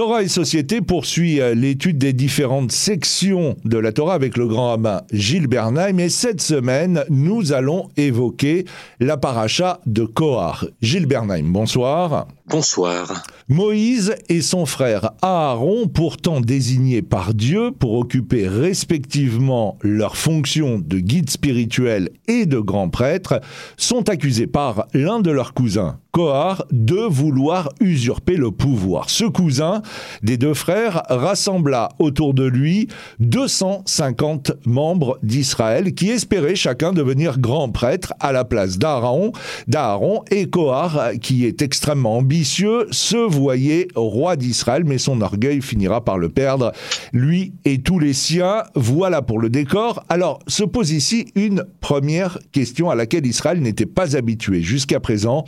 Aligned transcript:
Torah 0.00 0.22
et 0.22 0.28
Société 0.28 0.80
poursuit 0.80 1.42
euh, 1.42 1.54
l'étude 1.54 1.98
des 1.98 2.14
différentes 2.14 2.72
sections 2.72 3.58
de 3.66 3.76
la 3.76 3.92
Torah 3.92 4.14
avec 4.14 4.38
le 4.38 4.46
grand 4.46 4.70
rabbin 4.70 5.02
Gilles 5.12 5.46
Bernheim 5.46 5.98
et 5.98 6.08
cette 6.08 6.40
semaine, 6.40 7.04
nous 7.10 7.52
allons 7.52 7.90
évoquer 7.98 8.64
la 8.98 9.18
paracha 9.18 9.78
de 9.84 10.06
Kohar. 10.06 10.64
Gilles 10.80 11.04
Bernheim, 11.04 11.52
bonsoir. 11.52 12.28
Bonsoir. 12.46 13.22
Moïse 13.48 14.14
et 14.30 14.40
son 14.40 14.64
frère 14.64 15.10
Aaron, 15.20 15.86
pourtant 15.86 16.40
désignés 16.40 17.02
par 17.02 17.34
Dieu 17.34 17.70
pour 17.70 17.92
occuper 17.92 18.48
respectivement 18.48 19.76
leurs 19.82 20.16
fonctions 20.16 20.78
de 20.78 20.98
guide 20.98 21.28
spirituel 21.28 22.08
et 22.26 22.46
de 22.46 22.58
grand 22.58 22.88
prêtre, 22.88 23.40
sont 23.76 24.08
accusés 24.08 24.46
par 24.46 24.86
l'un 24.94 25.20
de 25.20 25.30
leurs 25.30 25.52
cousins, 25.52 25.98
Kohar, 26.12 26.64
de 26.70 26.96
vouloir 26.96 27.70
usurper 27.80 28.36
le 28.36 28.50
pouvoir. 28.50 29.10
Ce 29.10 29.24
cousin 29.24 29.82
des 30.22 30.36
deux 30.36 30.54
frères 30.54 31.02
rassembla 31.08 31.90
autour 31.98 32.34
de 32.34 32.44
lui 32.44 32.88
250 33.20 34.52
membres 34.66 35.18
d'Israël 35.22 35.94
qui 35.94 36.10
espéraient 36.10 36.54
chacun 36.56 36.92
devenir 36.92 37.38
grand 37.38 37.68
prêtre 37.68 38.12
à 38.20 38.32
la 38.32 38.44
place 38.44 38.78
d'Aaron, 38.78 39.32
d'Aaron 39.68 40.24
et 40.30 40.48
Kohar, 40.48 41.12
qui 41.20 41.46
est 41.46 41.62
extrêmement 41.62 42.16
ambitieux, 42.16 42.86
se 42.90 43.16
voyait 43.16 43.88
roi 43.94 44.36
d'Israël, 44.36 44.84
mais 44.84 44.98
son 44.98 45.20
orgueil 45.20 45.62
finira 45.62 46.04
par 46.04 46.18
le 46.18 46.28
perdre, 46.28 46.72
lui 47.12 47.52
et 47.64 47.82
tous 47.82 47.98
les 47.98 48.12
siens. 48.12 48.64
Voilà 48.74 49.22
pour 49.22 49.38
le 49.38 49.48
décor. 49.48 50.04
Alors, 50.08 50.40
se 50.46 50.64
pose 50.64 50.90
ici 50.90 51.26
une 51.34 51.64
première 51.80 52.38
question 52.52 52.90
à 52.90 52.94
laquelle 52.94 53.26
Israël 53.26 53.60
n'était 53.60 53.86
pas 53.86 54.16
habitué 54.16 54.62
jusqu'à 54.62 55.00
présent, 55.00 55.44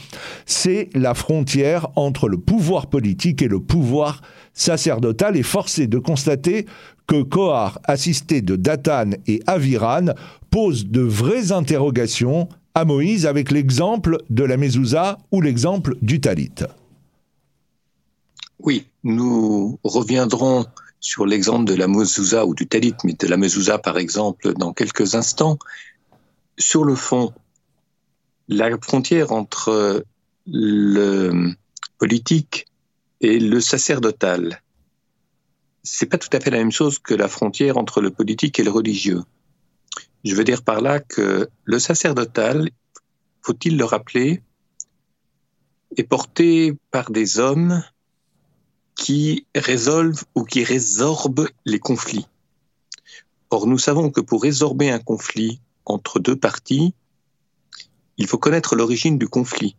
c'est 0.52 0.91
la 0.95 1.15
frontière 1.15 1.88
entre 1.97 2.29
le 2.29 2.38
pouvoir 2.38 2.87
politique 2.87 3.42
et 3.42 3.48
le 3.48 3.61
pouvoir 3.61 4.20
sacerdotal 4.52 5.37
et 5.37 5.42
forcé 5.42 5.87
de 5.87 5.98
constater 5.98 6.66
que 7.06 7.23
Kohar, 7.23 7.80
assisté 7.84 8.42
de 8.42 8.55
Datan 8.55 9.11
et 9.27 9.42
Aviran, 9.47 10.06
pose 10.50 10.86
de 10.86 11.00
vraies 11.00 11.53
interrogations 11.53 12.48
à 12.75 12.84
Moïse 12.84 13.27
avec 13.27 13.50
l'exemple 13.50 14.19
de 14.31 14.44
la 14.44 14.56
mezouza 14.56 15.19
ou 15.33 15.41
l'exemple 15.41 15.97
du 16.03 16.20
talit. 16.20 16.55
Oui, 18.61 18.87
nous 19.03 19.78
reviendrons 19.83 20.66
sur 21.00 21.27
l'exemple 21.27 21.64
de 21.64 21.75
la 21.75 21.89
mezouza 21.89 22.47
ou 22.47 22.55
du 22.55 22.66
talit, 22.69 22.94
mais 23.05 23.14
de 23.14 23.27
la 23.27 23.37
mezouza 23.37 23.78
par 23.78 23.98
exemple 23.98 24.53
dans 24.55 24.72
quelques 24.72 25.14
instants. 25.14 25.59
Sur 26.59 26.84
le 26.84 26.94
fond, 26.94 27.33
la 28.48 28.70
frontière 28.81 29.33
entre 29.33 30.05
le 30.47 31.53
politique 31.98 32.67
et 33.21 33.39
le 33.39 33.61
sacerdotal, 33.61 34.62
c'est 35.83 36.07
pas 36.07 36.19
tout 36.19 36.29
à 36.33 36.41
fait 36.41 36.51
la 36.51 36.59
même 36.59 36.73
chose 36.73 36.99
que 36.99 37.15
la 37.15 37.29
frontière 37.29 37.77
entre 37.77 38.01
le 38.01 38.11
politique 38.11 38.59
et 38.59 38.65
le 38.65 38.71
religieux. 38.71 39.23
Je 40.25 40.34
veux 40.34 40.45
dire 40.45 40.62
par 40.62 40.81
là 40.81 41.01
que 41.01 41.49
le 41.65 41.79
sacerdotal, 41.79 42.71
faut-il 43.43 43.77
le 43.77 43.84
rappeler, 43.84 44.43
est 45.97 46.05
porté 46.05 46.77
par 46.91 47.11
des 47.11 47.39
hommes 47.39 47.83
qui 48.95 49.47
résolvent 49.55 50.25
ou 50.34 50.45
qui 50.45 50.65
résorbent 50.65 51.49
les 51.65 51.79
conflits. 51.79 52.27
Or, 53.51 53.67
nous 53.67 53.79
savons 53.79 54.11
que 54.11 54.21
pour 54.21 54.43
résorber 54.43 54.91
un 54.91 54.99
conflit 54.99 55.61
entre 55.84 56.21
deux 56.21 56.37
parties, 56.37 56.95
il 58.17 58.27
faut 58.27 58.39
connaître 58.39 58.77
l'origine 58.77 59.19
du 59.19 59.29
conflit. 59.29 59.77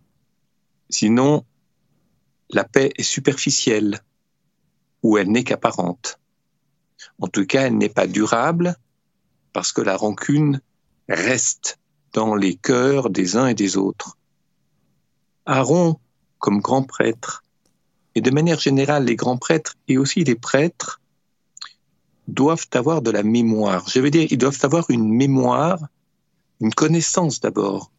Sinon, 0.93 1.43
la 2.51 2.63
paix 2.63 2.91
est 2.95 3.01
superficielle 3.01 4.01
ou 5.01 5.17
elle 5.17 5.31
n'est 5.31 5.43
qu'apparente. 5.43 6.19
En 7.17 7.27
tout 7.27 7.47
cas, 7.47 7.63
elle 7.63 7.79
n'est 7.79 7.89
pas 7.89 8.05
durable 8.05 8.75
parce 9.53 9.71
que 9.71 9.81
la 9.81 9.97
rancune 9.97 10.61
reste 11.09 11.79
dans 12.13 12.35
les 12.35 12.55
cœurs 12.55 13.09
des 13.09 13.37
uns 13.37 13.47
et 13.47 13.55
des 13.55 13.75
autres. 13.75 14.19
Aaron, 15.47 15.99
comme 16.37 16.61
grand 16.61 16.83
prêtre, 16.83 17.43
et 18.13 18.21
de 18.21 18.29
manière 18.29 18.59
générale 18.59 19.05
les 19.05 19.15
grands 19.15 19.39
prêtres 19.39 19.73
et 19.87 19.97
aussi 19.97 20.23
les 20.23 20.35
prêtres, 20.35 21.01
doivent 22.27 22.67
avoir 22.73 23.01
de 23.01 23.09
la 23.09 23.23
mémoire. 23.23 23.89
Je 23.89 23.99
veux 23.99 24.11
dire, 24.11 24.27
ils 24.29 24.37
doivent 24.37 24.59
avoir 24.61 24.91
une 24.91 25.09
mémoire, 25.09 25.79
une 26.61 26.71
connaissance 26.71 27.39
d'abord 27.39 27.89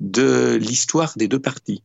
de 0.00 0.56
l'histoire 0.60 1.12
des 1.16 1.28
deux 1.28 1.40
parties 1.40 1.82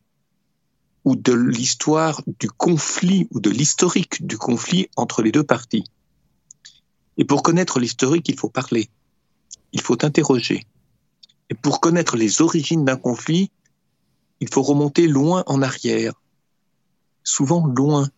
ou 1.05 1.15
de 1.15 1.33
l'histoire 1.33 2.21
du 2.39 2.49
conflit 2.49 3.27
ou 3.31 3.39
de 3.39 3.49
l'historique 3.49 4.25
du 4.25 4.37
conflit 4.37 4.87
entre 4.95 5.21
les 5.21 5.31
deux 5.31 5.43
parties. 5.43 5.83
Et 7.17 7.25
pour 7.25 7.43
connaître 7.43 7.79
l'historique, 7.79 8.29
il 8.29 8.39
faut 8.39 8.49
parler, 8.49 8.89
il 9.73 9.81
faut 9.81 10.03
interroger. 10.05 10.65
Et 11.49 11.55
pour 11.55 11.81
connaître 11.81 12.15
les 12.15 12.41
origines 12.41 12.85
d'un 12.85 12.95
conflit, 12.95 13.51
il 14.39 14.49
faut 14.49 14.63
remonter 14.63 15.07
loin 15.07 15.43
en 15.45 15.61
arrière, 15.61 16.13
souvent 17.23 17.65
loin, 17.67 18.09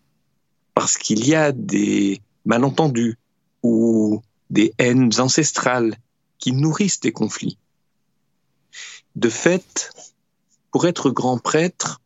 parce 0.74 0.98
qu'il 0.98 1.28
y 1.28 1.36
a 1.36 1.52
des 1.52 2.22
malentendus 2.46 3.18
ou 3.64 4.22
des 4.50 4.74
haines 4.78 5.12
ancestrales 5.20 5.98
qui 6.38 6.52
nourrissent 6.52 7.00
des 7.00 7.12
conflits. 7.12 7.58
De 9.16 9.30
fait, 9.30 9.92
pour 10.72 10.88
être 10.88 11.10
grand 11.10 11.38
prêtre, 11.38 12.02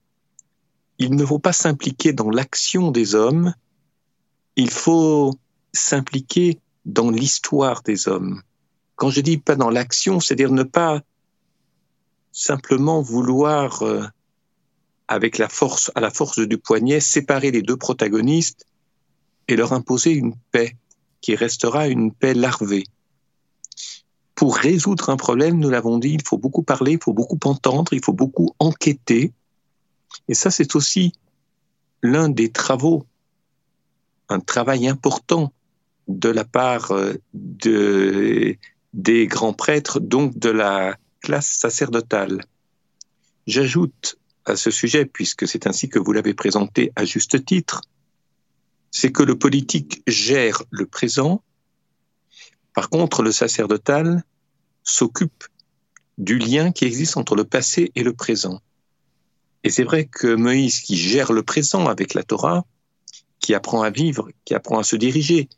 il 0.99 1.15
ne 1.15 1.25
faut 1.25 1.39
pas 1.39 1.53
s'impliquer 1.53 2.13
dans 2.13 2.29
l'action 2.29 2.91
des 2.91 3.15
hommes, 3.15 3.53
il 4.55 4.69
faut 4.69 5.33
s'impliquer 5.73 6.59
dans 6.85 7.09
l'histoire 7.09 7.81
des 7.81 8.07
hommes. 8.07 8.41
Quand 8.95 9.09
je 9.09 9.21
dis 9.21 9.37
pas 9.37 9.55
dans 9.55 9.69
l'action, 9.69 10.19
c'est-à-dire 10.19 10.51
ne 10.51 10.63
pas 10.63 11.01
simplement 12.31 13.01
vouloir, 13.01 13.81
euh, 13.83 14.05
avec 15.07 15.37
la 15.37 15.49
force, 15.49 15.91
à 15.95 16.01
la 16.01 16.11
force 16.11 16.39
du 16.39 16.57
poignet, 16.57 16.99
séparer 16.99 17.51
les 17.51 17.61
deux 17.61 17.77
protagonistes 17.77 18.65
et 19.47 19.55
leur 19.55 19.73
imposer 19.73 20.11
une 20.11 20.35
paix 20.51 20.75
qui 21.21 21.35
restera 21.35 21.87
une 21.87 22.13
paix 22.13 22.33
larvée. 22.33 22.83
Pour 24.39 24.55
résoudre 24.55 25.09
un 25.09 25.17
problème, 25.17 25.59
nous 25.59 25.69
l'avons 25.69 25.97
dit, 25.97 26.11
il 26.11 26.25
faut 26.25 26.37
beaucoup 26.37 26.63
parler, 26.63 26.93
il 26.93 27.03
faut 27.03 27.11
beaucoup 27.11 27.37
entendre, 27.43 27.91
il 27.91 28.01
faut 28.01 28.13
beaucoup 28.13 28.55
enquêter. 28.57 29.33
Et 30.29 30.33
ça, 30.33 30.49
c'est 30.49 30.77
aussi 30.77 31.11
l'un 32.01 32.29
des 32.29 32.49
travaux, 32.49 33.05
un 34.29 34.39
travail 34.39 34.87
important 34.87 35.51
de 36.07 36.29
la 36.29 36.45
part 36.45 36.91
euh, 36.91 37.15
de, 37.33 38.55
des 38.93 39.27
grands 39.27 39.51
prêtres, 39.51 39.99
donc 39.99 40.39
de 40.39 40.49
la 40.49 40.95
classe 41.19 41.49
sacerdotale. 41.49 42.45
J'ajoute 43.45 44.17
à 44.45 44.55
ce 44.55 44.71
sujet, 44.71 45.03
puisque 45.03 45.49
c'est 45.49 45.67
ainsi 45.67 45.89
que 45.89 45.99
vous 45.99 46.13
l'avez 46.13 46.33
présenté 46.33 46.93
à 46.95 47.03
juste 47.03 47.43
titre, 47.43 47.81
c'est 48.89 49.11
que 49.11 49.23
le 49.23 49.37
politique 49.37 50.01
gère 50.07 50.63
le 50.69 50.85
présent, 50.85 51.43
par 52.73 52.89
contre 52.89 53.23
le 53.23 53.31
sacerdotal 53.31 54.23
s'occupe 54.83 55.43
du 56.17 56.37
lien 56.37 56.71
qui 56.71 56.85
existe 56.85 57.17
entre 57.17 57.35
le 57.35 57.45
passé 57.45 57.91
et 57.95 58.03
le 58.03 58.13
présent. 58.13 58.61
Et 59.63 59.69
c'est 59.69 59.83
vrai 59.83 60.05
que 60.05 60.35
Moïse, 60.35 60.81
qui 60.81 60.95
gère 60.95 61.31
le 61.33 61.43
présent 61.43 61.87
avec 61.87 62.13
la 62.13 62.23
Torah, 62.23 62.65
qui 63.39 63.53
apprend 63.53 63.81
à 63.81 63.89
vivre, 63.89 64.29
qui 64.45 64.53
apprend 64.53 64.79
à 64.79 64.83
se 64.83 64.95
diriger, 64.95 65.49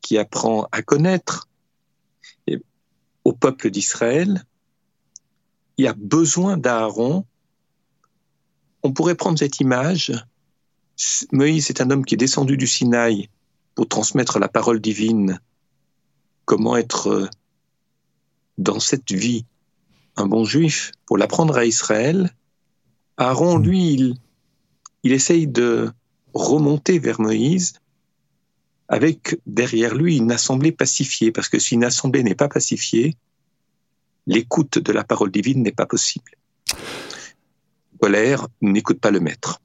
qui 0.00 0.18
apprend 0.18 0.68
à 0.72 0.82
connaître 0.82 1.48
au 3.24 3.32
peuple 3.32 3.70
d'Israël, 3.70 4.44
il 5.76 5.84
y 5.84 5.88
a 5.88 5.94
besoin 5.94 6.56
d'Aaron. 6.56 7.24
On 8.82 8.92
pourrait 8.92 9.14
prendre 9.14 9.38
cette 9.38 9.60
image. 9.60 10.12
Moïse 11.30 11.70
est 11.70 11.80
un 11.80 11.90
homme 11.90 12.04
qui 12.04 12.14
est 12.14 12.18
descendu 12.18 12.56
du 12.56 12.66
Sinaï 12.66 13.28
pour 13.74 13.88
transmettre 13.88 14.38
la 14.38 14.48
parole 14.48 14.80
divine. 14.80 15.40
Comment 16.52 16.76
être 16.76 17.06
euh, 17.06 17.28
dans 18.58 18.78
cette 18.78 19.10
vie 19.10 19.46
un 20.16 20.26
bon 20.26 20.44
juif 20.44 20.92
pour 21.06 21.16
l'apprendre 21.16 21.56
à 21.56 21.64
Israël. 21.64 22.28
Aaron, 23.16 23.56
lui, 23.56 23.94
il, 23.94 24.16
il 25.02 25.12
essaye 25.12 25.46
de 25.46 25.90
remonter 26.34 26.98
vers 26.98 27.22
Moïse 27.22 27.72
avec 28.88 29.40
derrière 29.46 29.94
lui 29.94 30.18
une 30.18 30.30
assemblée 30.30 30.72
pacifiée, 30.72 31.32
parce 31.32 31.48
que 31.48 31.58
si 31.58 31.76
une 31.76 31.84
assemblée 31.84 32.22
n'est 32.22 32.34
pas 32.34 32.50
pacifiée, 32.50 33.16
l'écoute 34.26 34.78
de 34.78 34.92
la 34.92 35.04
parole 35.04 35.30
divine 35.30 35.62
n'est 35.62 35.72
pas 35.72 35.86
possible. 35.86 36.32
Colère 37.98 38.46
n'écoute 38.60 39.00
pas 39.00 39.10
le 39.10 39.20
maître. 39.20 39.62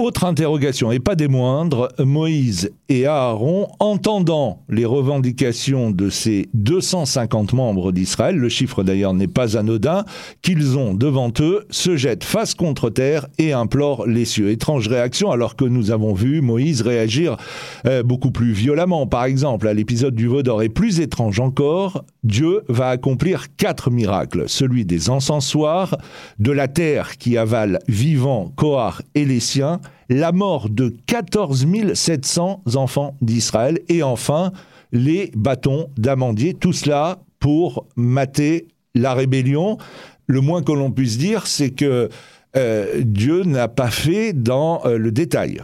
Autre 0.00 0.26
interrogation, 0.26 0.92
et 0.92 1.00
pas 1.00 1.16
des 1.16 1.26
moindres, 1.26 1.88
Moïse 1.98 2.70
et 2.88 3.06
Aaron, 3.06 3.66
entendant 3.80 4.62
les 4.68 4.84
revendications 4.84 5.90
de 5.90 6.08
ces 6.08 6.48
250 6.54 7.52
membres 7.52 7.90
d'Israël, 7.90 8.36
le 8.36 8.48
chiffre 8.48 8.84
d'ailleurs 8.84 9.12
n'est 9.12 9.26
pas 9.26 9.56
anodin, 9.56 10.04
qu'ils 10.40 10.78
ont 10.78 10.94
devant 10.94 11.32
eux, 11.40 11.66
se 11.70 11.96
jettent 11.96 12.22
face 12.22 12.54
contre 12.54 12.90
terre 12.90 13.26
et 13.38 13.52
implorent 13.52 14.06
les 14.06 14.24
cieux. 14.24 14.50
Étrange 14.50 14.86
réaction 14.86 15.32
alors 15.32 15.56
que 15.56 15.64
nous 15.64 15.90
avons 15.90 16.14
vu 16.14 16.42
Moïse 16.42 16.82
réagir 16.82 17.36
euh, 17.84 18.04
beaucoup 18.04 18.30
plus 18.30 18.52
violemment. 18.52 19.08
Par 19.08 19.24
exemple, 19.24 19.66
à 19.66 19.74
l'épisode 19.74 20.14
du 20.14 20.28
Vaudor, 20.28 20.62
et 20.62 20.68
plus 20.68 21.00
étrange 21.00 21.40
encore, 21.40 22.04
Dieu 22.22 22.62
va 22.68 22.90
accomplir 22.90 23.46
quatre 23.56 23.90
miracles, 23.90 24.44
celui 24.46 24.84
des 24.84 25.10
encensoirs, 25.10 25.98
de 26.38 26.52
la 26.52 26.68
terre 26.68 27.16
qui 27.18 27.36
avale 27.36 27.80
vivant 27.88 28.52
Kohar 28.54 29.02
et 29.16 29.24
les 29.24 29.40
siens, 29.40 29.80
la 30.08 30.32
mort 30.32 30.68
de 30.68 30.94
14 31.06 31.66
700 31.94 32.62
enfants 32.74 33.16
d'Israël 33.20 33.80
et 33.88 34.02
enfin 34.02 34.52
les 34.92 35.30
bâtons 35.34 35.90
d'amandier. 35.96 36.54
Tout 36.54 36.72
cela 36.72 37.20
pour 37.38 37.86
mater 37.96 38.68
la 38.94 39.14
rébellion. 39.14 39.78
Le 40.26 40.40
moins 40.40 40.62
que 40.62 40.72
l'on 40.72 40.90
puisse 40.90 41.18
dire, 41.18 41.46
c'est 41.46 41.70
que 41.70 42.08
euh, 42.56 43.02
Dieu 43.04 43.44
n'a 43.44 43.68
pas 43.68 43.90
fait 43.90 44.32
dans 44.32 44.84
euh, 44.84 44.98
le 44.98 45.12
détail. 45.12 45.62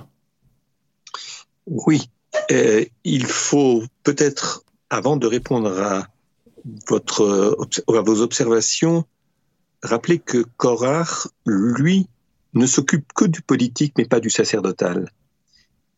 Oui, 1.67 2.09
euh, 2.51 2.85
il 3.05 3.25
faut 3.25 3.83
peut-être, 4.03 4.65
avant 4.91 5.17
de 5.17 5.27
répondre 5.27 5.81
à, 5.81 6.07
votre, 6.89 7.57
à 7.89 8.01
vos 8.01 8.21
observations, 8.21 9.05
rappeler 9.83 10.19
que 10.19 10.45
Korach, 10.57 11.29
lui, 11.47 12.07
ne 12.55 12.67
s'occupe 12.67 13.13
que 13.15 13.25
du 13.25 13.43
politique, 13.43 13.95
mais 13.99 14.05
pas 14.05 14.21
du 14.21 14.31
sacerdotal. 14.31 15.11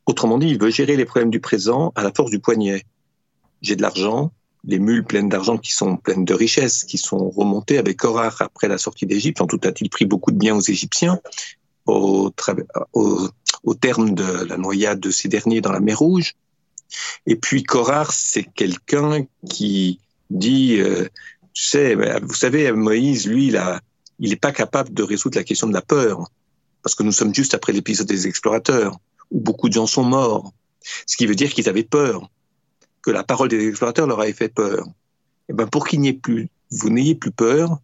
Autrement 0.07 0.39
dit, 0.39 0.49
il 0.49 0.61
veut 0.61 0.71
gérer 0.71 0.97
les 0.97 1.05
problèmes 1.05 1.31
du 1.31 1.41
présent 1.41 1.93
à 1.97 2.03
la 2.03 2.13
force 2.13 2.31
du 2.31 2.39
poignet. 2.39 2.85
J'ai 3.61 3.77
de 3.77 3.83
l'argent, 3.83 4.33
les 4.65 4.79
mules 4.79 5.05
pleines 5.05 5.29
d'argent 5.29 5.59
qui 5.59 5.73
sont 5.73 5.97
pleines 5.97 6.25
de 6.25 6.35
richesses, 6.35 6.85
qui 6.85 6.99
sont 6.99 7.31
remontées 7.31 7.79
avec 7.79 7.97
Korach 7.97 8.41
après 8.41 8.69
la 8.69 8.79
sortie 8.79 9.07
d'Égypte. 9.07 9.41
En 9.41 9.47
tout 9.47 9.61
a-t-il 9.65 9.91
pris 9.91 10.07
beaucoup 10.07 10.31
de 10.31 10.39
biens 10.39 10.57
aux 10.57 10.61
Égyptiens 10.61 11.21
au, 11.87 12.31
terme 13.81 14.15
de 14.15 14.45
la 14.45 14.57
noyade 14.57 15.01
de 15.01 15.11
ces 15.11 15.29
derniers 15.29 15.61
dans 15.61 15.73
la 15.73 15.81
mer 15.81 15.99
Rouge? 15.99 16.35
Et 17.27 17.37
puis 17.37 17.63
Korach, 17.63 18.11
c'est 18.11 18.45
quelqu'un 18.45 19.25
qui 19.49 20.01
dit, 20.31 20.81
euh, 20.81 21.09
tu 21.53 21.65
sais, 21.65 21.95
vous 21.95 22.35
savez, 22.35 22.71
Moïse, 22.73 23.27
lui, 23.27 23.53
il 24.19 24.31
n'est 24.31 24.37
pas 24.37 24.53
capable 24.53 24.93
de 24.95 25.03
résoudre 25.03 25.37
la 25.37 25.45
question 25.45 25.69
de 25.69 25.75
la 25.75 25.83
peur 25.83 26.29
parce 26.87 26.95
que 26.95 27.03
nous 27.03 27.11
sommes 27.11 27.35
juste 27.35 27.53
après 27.53 27.73
l'épisode 27.73 28.07
des 28.07 28.29
explorateurs, 28.29 29.01
où 29.33 29.41
beaucoup 29.41 29.69
de 29.69 29.75
gens 29.75 29.89
sont 29.89 30.05
morts. 30.05 30.53
Ce 31.05 31.17
qui 31.17 31.27
veut 31.27 31.35
dire 31.35 31.53
qu'ils 31.53 31.69
avaient 31.69 31.83
peur, 31.83 32.31
que 33.03 33.11
la 33.11 33.25
parole 33.25 33.49
des 33.49 33.67
explorateurs 33.67 34.07
leur 34.07 34.21
avait 34.21 34.33
fait 34.33 34.49
peur. 34.49 34.87
Et 34.87 34.91
eh 35.49 35.53
ben 35.53 35.67
pour 35.67 35.89
qu'il 35.89 35.99
n'y 35.99 36.13
plus, 36.13 36.49
vous 36.71 36.89
n'ayez 36.89 37.17
plus 37.17 37.33
peur, 37.33 37.81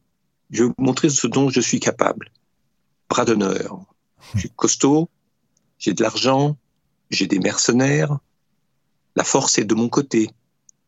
je 0.52 0.62
vais 0.62 0.68
vous 0.68 0.84
montrer 0.84 1.08
ce 1.08 1.26
dont 1.26 1.50
je 1.50 1.60
suis 1.60 1.80
capable. 1.80 2.30
Bras 3.08 3.24
d'honneur. 3.24 3.80
Je 4.34 4.38
suis 4.38 4.50
costaud, 4.50 5.08
j'ai 5.80 5.94
de 5.94 6.02
l'argent, 6.04 6.56
j'ai 7.10 7.26
des 7.26 7.40
mercenaires, 7.40 8.20
la 9.16 9.24
force 9.24 9.58
est 9.58 9.64
de 9.64 9.74
mon 9.74 9.88
côté. 9.88 10.30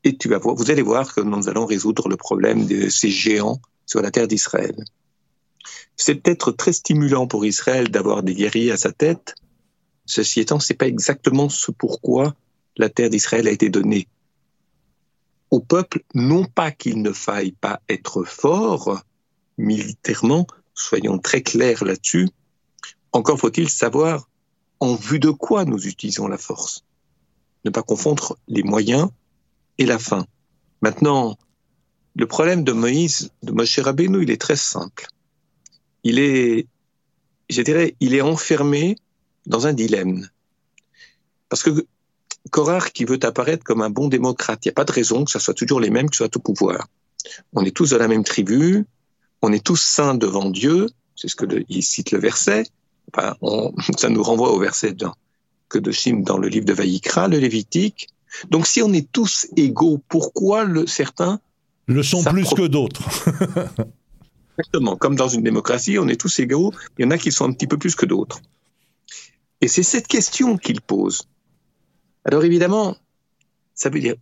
Et 0.04 0.16
vous 0.22 0.70
allez 0.70 0.82
voir 0.82 1.12
que 1.12 1.20
nous 1.20 1.48
allons 1.48 1.66
résoudre 1.66 2.08
le 2.08 2.16
problème 2.16 2.64
de 2.66 2.88
ces 2.90 3.10
géants 3.10 3.60
sur 3.86 4.02
la 4.02 4.12
terre 4.12 4.28
d'Israël. 4.28 4.76
C'est 5.96 6.16
peut-être 6.16 6.52
très 6.52 6.72
stimulant 6.72 7.26
pour 7.26 7.44
Israël 7.46 7.90
d'avoir 7.90 8.22
des 8.22 8.34
guerriers 8.34 8.72
à 8.72 8.76
sa 8.76 8.92
tête. 8.92 9.34
Ceci 10.06 10.40
étant, 10.40 10.60
c'est 10.60 10.74
pas 10.74 10.86
exactement 10.86 11.48
ce 11.48 11.70
pourquoi 11.70 12.34
la 12.76 12.88
terre 12.88 13.10
d'Israël 13.10 13.46
a 13.48 13.50
été 13.50 13.70
donnée 13.70 14.08
au 15.54 15.60
peuple, 15.60 16.02
non 16.14 16.46
pas 16.46 16.72
qu'il 16.72 17.00
ne 17.00 17.12
faille 17.12 17.52
pas 17.52 17.80
être 17.88 18.24
fort 18.24 19.00
militairement, 19.56 20.48
soyons 20.74 21.18
très 21.20 21.42
clairs 21.42 21.84
là-dessus, 21.84 22.28
encore 23.12 23.38
faut-il 23.38 23.70
savoir 23.70 24.28
en 24.80 24.96
vue 24.96 25.20
de 25.20 25.30
quoi 25.30 25.64
nous 25.64 25.86
utilisons 25.86 26.26
la 26.26 26.38
force. 26.38 26.84
Ne 27.64 27.70
pas 27.70 27.84
confondre 27.84 28.36
les 28.48 28.64
moyens 28.64 29.10
et 29.78 29.86
la 29.86 30.00
fin. 30.00 30.26
Maintenant, 30.82 31.38
le 32.16 32.26
problème 32.26 32.64
de 32.64 32.72
Moïse, 32.72 33.30
de 33.44 33.52
Moshe 33.52 33.78
Rabbeinu, 33.78 34.24
il 34.24 34.32
est 34.32 34.40
très 34.40 34.56
simple 34.56 35.06
il 36.04 36.18
est, 36.18 36.66
je 37.50 37.62
dirais, 37.62 37.96
il 38.00 38.14
est 38.14 38.20
enfermé 38.20 38.96
dans 39.46 39.66
un 39.66 39.72
dilemme. 39.72 40.28
Parce 41.48 41.62
que 41.62 41.86
Korach 42.50 42.92
qui 42.92 43.04
veut 43.04 43.18
apparaître 43.22 43.64
comme 43.64 43.82
un 43.82 43.90
bon 43.90 44.08
démocrate, 44.08 44.64
il 44.64 44.68
n'y 44.68 44.72
a 44.72 44.74
pas 44.74 44.84
de 44.84 44.92
raison 44.92 45.24
que 45.24 45.30
ce 45.30 45.38
soit 45.38 45.54
toujours 45.54 45.80
les 45.80 45.90
mêmes 45.90 46.10
qui 46.10 46.18
soient 46.18 46.34
au 46.34 46.38
pouvoir. 46.38 46.88
On 47.54 47.64
est 47.64 47.74
tous 47.74 47.90
de 47.90 47.96
la 47.96 48.06
même 48.06 48.24
tribu, 48.24 48.84
on 49.42 49.52
est 49.52 49.64
tous 49.64 49.80
saints 49.80 50.14
devant 50.14 50.50
Dieu, 50.50 50.88
c'est 51.16 51.28
ce 51.28 51.36
que 51.36 51.46
il 51.68 51.82
cite 51.82 52.10
le 52.10 52.18
verset. 52.18 52.64
Enfin, 53.12 53.36
ça 53.98 54.10
nous 54.10 54.22
renvoie 54.22 54.52
au 54.52 54.58
verset 54.58 54.94
que 55.68 55.78
de 55.78 55.90
Chim 55.90 56.20
dans 56.24 56.38
le 56.38 56.48
livre 56.48 56.66
de 56.66 56.74
Vaïkra, 56.74 57.28
le 57.28 57.38
Lévitique. 57.38 58.08
Donc 58.50 58.66
si 58.66 58.82
on 58.82 58.92
est 58.92 59.10
tous 59.10 59.46
égaux, 59.56 60.00
pourquoi 60.08 60.64
le, 60.64 60.86
certains 60.86 61.40
le 61.86 62.02
sont 62.02 62.22
plus 62.24 62.52
que 62.54 62.66
d'autres? 62.66 63.02
Exactement. 64.58 64.96
Comme 64.96 65.16
dans 65.16 65.28
une 65.28 65.42
démocratie, 65.42 65.98
on 65.98 66.08
est 66.08 66.20
tous 66.20 66.38
égaux. 66.38 66.72
Il 66.98 67.04
y 67.04 67.06
en 67.06 67.10
a 67.10 67.18
qui 67.18 67.32
sont 67.32 67.44
un 67.44 67.52
petit 67.52 67.66
peu 67.66 67.78
plus 67.78 67.94
que 67.94 68.06
d'autres. 68.06 68.40
Et 69.60 69.68
c'est 69.68 69.82
cette 69.82 70.06
question 70.06 70.56
qu'il 70.56 70.80
pose. 70.80 71.26
Alors 72.24 72.44
évidemment, 72.44 72.96
ça 73.74 73.90
veut 73.90 74.00
dire 74.00 74.14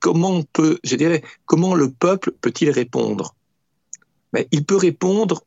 comment 0.00 0.30
on 0.30 0.42
peut, 0.42 0.78
je 0.84 0.96
dirais, 0.96 1.22
comment 1.44 1.74
le 1.74 1.90
peuple 1.90 2.32
peut-il 2.40 2.70
répondre? 2.70 3.34
Mais 4.32 4.48
il 4.50 4.64
peut 4.64 4.76
répondre 4.76 5.42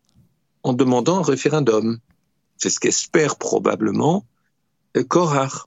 en 0.64 0.74
demandant 0.74 1.20
un 1.20 1.24
référendum. 1.24 2.00
C'est 2.58 2.70
ce 2.70 2.80
qu'espère 2.80 3.38
probablement 3.38 4.26
Korach. 5.08 5.66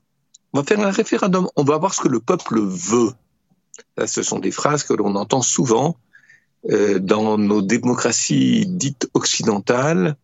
On 0.53 0.59
va 0.59 0.63
faire 0.63 0.79
un 0.79 0.91
référendum. 0.91 1.47
On 1.55 1.63
va 1.63 1.77
voir 1.77 1.93
ce 1.93 2.01
que 2.01 2.07
le 2.07 2.19
peuple 2.19 2.59
veut. 2.59 3.13
ce 4.05 4.23
sont 4.23 4.39
des 4.39 4.51
phrases 4.51 4.83
que 4.83 4.93
l'on 4.93 5.15
entend 5.15 5.41
souvent 5.41 5.89
euh, 5.89 6.08
dans 6.63 7.37
nos 7.37 7.61
démocraties 7.61 8.65
dites 8.67 9.09
occidentales, 9.13 10.17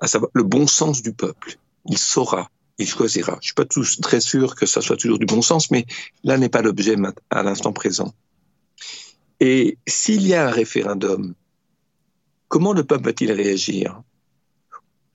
à 0.00 0.06
savoir 0.06 0.30
le 0.34 0.42
bon 0.42 0.66
sens 0.66 1.02
du 1.02 1.12
peuple. 1.12 1.58
Il 1.86 1.98
saura, 1.98 2.50
il 2.78 2.88
choisira. 2.88 3.38
Je 3.40 3.46
suis 3.46 3.54
pas 3.54 3.64
tous 3.64 4.00
très 4.00 4.20
sûr 4.20 4.54
que 4.54 4.66
ça 4.66 4.80
soit 4.80 4.96
toujours 4.96 5.18
du 5.18 5.26
bon 5.26 5.42
sens, 5.42 5.70
mais 5.70 5.84
là 6.24 6.38
n'est 6.38 6.48
pas 6.48 6.62
l'objet 6.62 6.96
à 7.30 7.42
l'instant 7.42 7.72
présent. 7.72 8.14
Et 9.40 9.78
s'il 9.86 10.26
y 10.26 10.34
a 10.34 10.48
un 10.48 10.50
référendum, 10.50 11.34
comment 12.48 12.72
le 12.72 12.84
peuple 12.84 13.04
va-t-il 13.04 13.32
réagir? 13.32 14.02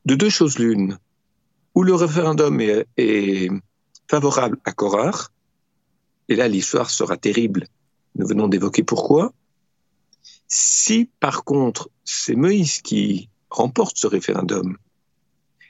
De 0.05 0.15
deux 0.15 0.29
choses 0.29 0.59
l'une. 0.59 0.97
Ou 1.75 1.83
le 1.83 1.95
référendum 1.95 2.61
est, 2.61 2.85
est 2.97 3.49
favorable 4.07 4.59
à 4.65 4.71
Korach, 4.71 5.29
et 6.29 6.35
là 6.35 6.47
l'histoire 6.47 6.89
sera 6.89 7.17
terrible. 7.17 7.67
Nous 8.15 8.27
venons 8.27 8.47
d'évoquer 8.47 8.83
pourquoi. 8.83 9.33
Si 10.55 11.09
par 11.19 11.45
contre 11.45 11.89
c'est 12.05 12.35
Moïse 12.35 12.83
qui 12.83 13.27
remporte 13.49 13.97
ce 13.97 14.05
référendum, 14.05 14.77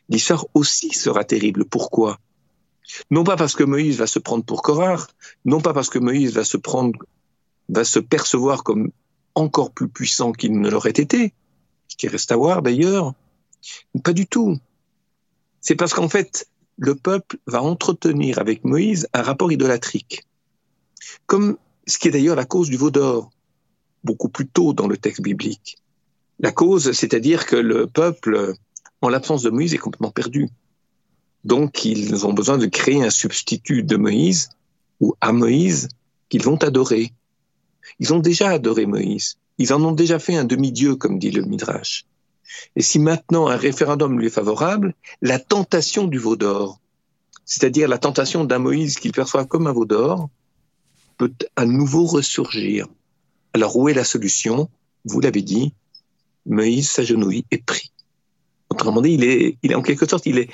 l'histoire 0.09 0.45
aussi 0.53 0.91
sera 0.91 1.23
terrible. 1.23 1.63
Pourquoi? 1.63 2.19
Non 3.09 3.23
pas 3.23 3.37
parce 3.37 3.55
que 3.55 3.63
Moïse 3.63 3.95
va 3.95 4.07
se 4.07 4.19
prendre 4.19 4.43
pour 4.43 4.61
Korah, 4.61 5.07
non 5.45 5.61
pas 5.61 5.73
parce 5.73 5.89
que 5.89 5.99
Moïse 5.99 6.33
va 6.33 6.43
se 6.43 6.57
prendre, 6.57 6.99
va 7.69 7.85
se 7.85 7.99
percevoir 7.99 8.65
comme 8.65 8.91
encore 9.35 9.71
plus 9.71 9.87
puissant 9.87 10.33
qu'il 10.33 10.59
ne 10.59 10.69
l'aurait 10.69 10.89
été, 10.89 11.33
ce 11.87 11.95
qui 11.95 12.09
reste 12.09 12.33
à 12.33 12.35
voir 12.35 12.61
d'ailleurs. 12.61 13.13
Pas 14.03 14.11
du 14.11 14.27
tout. 14.27 14.59
C'est 15.61 15.75
parce 15.75 15.93
qu'en 15.93 16.09
fait, 16.09 16.49
le 16.75 16.95
peuple 16.95 17.37
va 17.47 17.63
entretenir 17.63 18.37
avec 18.37 18.65
Moïse 18.65 19.07
un 19.13 19.21
rapport 19.21 19.53
idolâtrique. 19.53 20.25
Comme 21.25 21.57
ce 21.87 21.97
qui 21.97 22.09
est 22.09 22.11
d'ailleurs 22.11 22.35
la 22.35 22.43
cause 22.43 22.69
du 22.69 22.75
veau 22.75 22.91
d'or 22.91 23.31
beaucoup 24.03 24.29
plus 24.29 24.47
tôt 24.47 24.73
dans 24.73 24.87
le 24.87 24.97
texte 24.97 25.21
biblique. 25.21 25.77
La 26.39 26.51
cause, 26.51 26.91
c'est-à-dire 26.91 27.45
que 27.45 27.55
le 27.55 27.87
peuple, 27.87 28.53
en 29.01 29.09
l'absence 29.09 29.43
de 29.43 29.49
Moïse, 29.49 29.73
est 29.73 29.77
complètement 29.77 30.11
perdu. 30.11 30.49
Donc, 31.43 31.85
ils 31.85 32.25
ont 32.25 32.33
besoin 32.33 32.57
de 32.57 32.65
créer 32.65 33.03
un 33.03 33.09
substitut 33.09 33.83
de 33.83 33.97
Moïse 33.97 34.49
ou 34.99 35.15
à 35.21 35.31
Moïse 35.31 35.89
qu'ils 36.29 36.43
vont 36.43 36.61
adorer. 36.63 37.11
Ils 37.99 38.13
ont 38.13 38.19
déjà 38.19 38.49
adoré 38.49 38.85
Moïse. 38.85 39.37
Ils 39.57 39.73
en 39.73 39.83
ont 39.83 39.91
déjà 39.91 40.19
fait 40.19 40.35
un 40.35 40.45
demi-dieu, 40.45 40.95
comme 40.95 41.19
dit 41.19 41.31
le 41.31 41.43
Midrash. 41.43 42.05
Et 42.75 42.81
si 42.81 42.99
maintenant 42.99 43.47
un 43.47 43.57
référendum 43.57 44.19
lui 44.19 44.27
est 44.27 44.31
favorable, 44.31 44.93
la 45.21 45.39
tentation 45.39 46.07
du 46.07 46.17
veau 46.17 46.35
d'or, 46.35 46.79
c'est-à-dire 47.45 47.87
la 47.87 47.97
tentation 47.97 48.45
d'un 48.45 48.59
Moïse 48.59 48.97
qu'il 48.97 49.11
perçoit 49.11 49.45
comme 49.45 49.67
un 49.67 49.73
veau 49.73 49.85
d'or, 49.85 50.29
peut 51.17 51.33
à 51.55 51.65
nouveau 51.65 52.05
ressurgir. 52.05 52.87
Alors 53.53 53.75
où 53.75 53.87
est 53.89 53.93
la 53.93 54.03
solution? 54.03 54.69
Vous 55.05 55.19
l'avez 55.19 55.41
dit, 55.41 55.73
Moïse 56.45 56.89
s'agenouille 56.89 57.45
et 57.51 57.59
prie. 57.59 57.91
Autrement 58.69 59.01
dit, 59.01 59.13
il 59.13 59.23
est, 59.23 59.57
il 59.61 59.71
est 59.71 59.75
en 59.75 59.81
quelque 59.81 60.07
sorte, 60.07 60.25
il 60.25 60.39
est, 60.39 60.49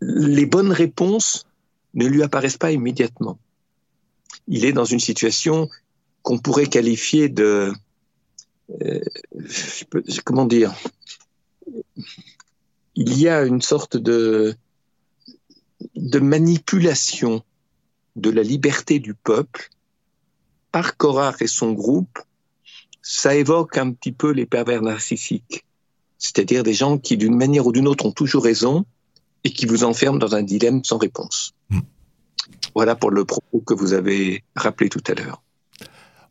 les 0.00 0.46
bonnes 0.46 0.72
réponses 0.72 1.46
ne 1.94 2.06
lui 2.06 2.22
apparaissent 2.22 2.58
pas 2.58 2.72
immédiatement. 2.72 3.38
Il 4.46 4.64
est 4.64 4.72
dans 4.72 4.84
une 4.84 5.00
situation 5.00 5.68
qu'on 6.22 6.38
pourrait 6.38 6.66
qualifier 6.66 7.28
de... 7.28 7.72
Euh, 8.82 9.00
comment 10.24 10.44
dire? 10.44 10.74
Il 12.94 13.18
y 13.18 13.28
a 13.28 13.44
une 13.44 13.62
sorte 13.62 13.96
de, 13.96 14.54
de 15.96 16.18
manipulation 16.18 17.42
de 18.16 18.30
la 18.30 18.42
liberté 18.42 18.98
du 18.98 19.14
peuple 19.14 19.70
par 20.78 20.96
Korach 20.96 21.42
et 21.42 21.48
son 21.48 21.72
groupe. 21.72 22.20
Ça 23.02 23.34
évoque 23.34 23.76
un 23.78 23.90
petit 23.90 24.12
peu 24.12 24.30
les 24.30 24.46
pervers 24.46 24.80
narcissiques, 24.80 25.64
c'est-à-dire 26.18 26.62
des 26.62 26.72
gens 26.72 26.98
qui, 26.98 27.16
d'une 27.16 27.36
manière 27.36 27.66
ou 27.66 27.72
d'une 27.72 27.88
autre, 27.88 28.06
ont 28.06 28.12
toujours 28.12 28.44
raison 28.44 28.84
et 29.42 29.50
qui 29.50 29.66
vous 29.66 29.82
enferment 29.82 30.20
dans 30.20 30.36
un 30.36 30.44
dilemme 30.44 30.84
sans 30.84 30.98
réponse. 30.98 31.52
Hmm. 31.70 31.80
Voilà 32.76 32.94
pour 32.94 33.10
le 33.10 33.24
propos 33.24 33.58
que 33.66 33.74
vous 33.74 33.92
avez 33.92 34.44
rappelé 34.54 34.88
tout 34.88 35.02
à 35.08 35.14
l'heure. 35.14 35.42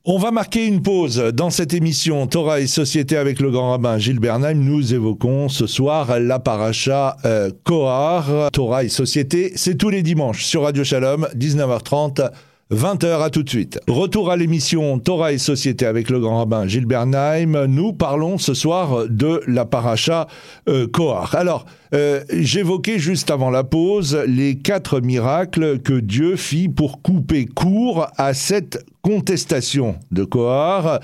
On 0.05 0.17
va 0.17 0.31
marquer 0.31 0.65
une 0.65 0.81
pause 0.81 1.17
dans 1.33 1.49
cette 1.49 1.73
émission 1.73 2.25
Torah 2.27 2.61
et 2.61 2.67
Société 2.67 3.17
avec 3.17 3.41
le 3.41 3.51
grand 3.51 3.71
rabbin 3.71 3.97
Gilles 3.97 4.21
Bernheim. 4.21 4.53
Nous 4.53 4.93
évoquons 4.93 5.49
ce 5.49 5.67
soir 5.67 6.21
la 6.21 6.39
paracha 6.39 7.17
euh, 7.25 7.51
Kohar. 7.65 8.49
Torah 8.53 8.85
et 8.85 8.89
Société, 8.89 9.51
c'est 9.57 9.75
tous 9.75 9.89
les 9.89 10.03
dimanches 10.03 10.45
sur 10.45 10.63
Radio 10.63 10.85
Shalom, 10.85 11.27
19h30. 11.35 12.31
20h 12.71 13.21
à 13.23 13.29
tout 13.29 13.43
de 13.43 13.49
suite. 13.49 13.79
Retour 13.87 14.29
à 14.29 14.35
l'émission 14.35 14.99
Torah 14.99 15.31
et 15.31 15.37
Société 15.37 15.85
avec 15.85 16.09
le 16.09 16.19
grand 16.19 16.39
rabbin 16.39 16.67
Gilles 16.67 16.85
Bernheim. 16.85 17.65
Nous 17.67 17.93
parlons 17.93 18.37
ce 18.37 18.53
soir 18.53 19.07
de 19.07 19.41
la 19.47 19.63
paracha 19.65 20.27
euh. 20.67 20.87
Alors, 21.31 21.65
euh, 21.93 22.23
j'évoquais 22.31 22.99
juste 22.99 23.31
avant 23.31 23.49
la 23.49 23.63
pause 23.63 24.17
les 24.27 24.57
quatre 24.57 24.99
miracles 24.99 25.79
que 25.79 25.93
Dieu 25.93 26.35
fit 26.35 26.69
pour 26.69 27.01
couper 27.01 27.45
court 27.45 28.07
à 28.17 28.33
cette 28.33 28.85
contestation 29.01 29.95
de 30.11 30.25
Kohar. 30.25 30.99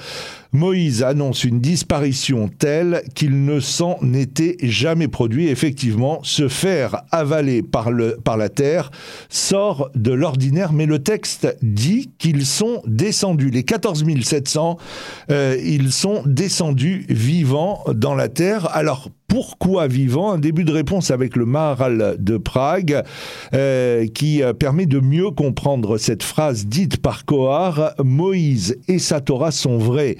Moïse 0.51 1.03
annonce 1.03 1.45
une 1.45 1.61
disparition 1.61 2.49
telle 2.49 3.01
qu'il 3.15 3.45
ne 3.45 3.61
s'en 3.61 3.97
était 4.13 4.57
jamais 4.61 5.07
produit. 5.07 5.47
Effectivement, 5.47 6.19
se 6.21 6.49
faire 6.49 7.03
avaler 7.11 7.63
par, 7.63 7.91
la 7.91 8.49
terre 8.49 8.91
sort 9.29 9.89
de 9.95 10.11
l'ordinaire, 10.11 10.73
mais 10.73 10.85
le 10.85 10.99
texte 10.99 11.55
dit 11.61 12.11
qu'ils 12.19 12.45
sont 12.45 12.81
descendus. 12.85 13.49
Les 13.49 13.63
14 13.63 14.03
700, 14.21 14.77
euh, 15.31 15.57
ils 15.63 15.91
sont 15.93 16.21
descendus 16.25 17.05
vivants 17.07 17.83
dans 17.95 18.15
la 18.15 18.27
terre. 18.27 18.67
Alors, 18.75 19.09
pourquoi 19.33 19.87
vivant 19.87 20.31
Un 20.31 20.37
début 20.37 20.63
de 20.63 20.71
réponse 20.71 21.09
avec 21.09 21.35
le 21.35 21.47
Maharal 21.47 22.17
de 22.19 22.37
Prague 22.37 23.01
euh, 23.55 24.05
qui 24.05 24.43
euh, 24.43 24.53
permet 24.53 24.85
de 24.85 24.99
mieux 24.99 25.31
comprendre 25.31 25.97
cette 25.97 26.21
phrase 26.21 26.67
dite 26.67 26.97
par 26.97 27.25
Kohar 27.25 27.95
Moïse 28.03 28.77
et 28.87 28.99
sa 28.99 29.21
Torah 29.21 29.49
sont 29.49 29.79
vrais. 29.79 30.17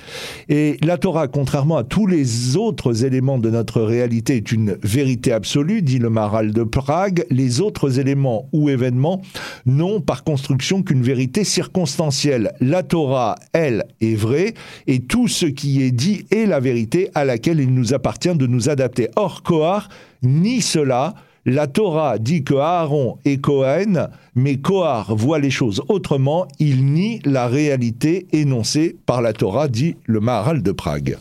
Et 0.50 0.78
la 0.82 0.98
Torah, 0.98 1.28
contrairement 1.28 1.78
à 1.78 1.84
tous 1.84 2.08
les 2.08 2.58
autres 2.58 3.06
éléments 3.06 3.38
de 3.38 3.52
notre 3.52 3.84
réalité, 3.84 4.38
est 4.38 4.52
une 4.52 4.78
vérité 4.82 5.32
absolue, 5.32 5.84
dit 5.84 6.00
le 6.00 6.10
Maharal 6.10 6.52
de 6.52 6.64
Prague. 6.64 7.28
Les 7.30 7.62
autres 7.62 8.00
éléments 8.00 8.50
ou 8.52 8.68
événements 8.68 9.22
n'ont 9.68 10.02
par 10.02 10.24
construction 10.24 10.82
qu'une 10.82 11.04
vérité 11.04 11.44
circonstancielle. 11.44 12.54
La 12.62 12.82
Torah, 12.82 13.36
elle, 13.54 13.84
est 14.02 14.16
vraie 14.16 14.56
et 14.88 15.02
tout 15.02 15.28
ce 15.28 15.46
qui 15.46 15.84
est 15.84 15.92
dit 15.92 16.26
est 16.32 16.48
la 16.48 16.60
vérité 16.60 17.12
à 17.14 17.26
laquelle 17.26 17.60
il 17.60 17.72
nous 17.76 17.94
appartient 17.94 18.36
de 18.36 18.48
nous 18.48 18.70
adapter. 18.70 19.03
Or, 19.16 19.44
Kohar 19.44 19.90
nie 20.22 20.62
cela. 20.62 21.16
La 21.46 21.68
Torah 21.68 22.20
dit 22.20 22.46
que 22.46 22.54
Aaron 22.54 23.18
est 23.26 23.42
Cohen, 23.42 24.08
mais 24.34 24.58
Kohar 24.58 25.14
voit 25.14 25.40
les 25.40 25.52
choses 25.52 25.84
autrement. 25.90 26.48
Il 26.60 26.86
nie 26.86 27.20
la 27.26 27.48
réalité 27.48 28.28
énoncée 28.32 28.96
par 29.06 29.22
la 29.22 29.34
Torah, 29.34 29.68
dit 29.68 29.98
le 30.06 30.22
Maharal 30.22 30.64
de 30.64 30.72
Prague. 30.72 31.18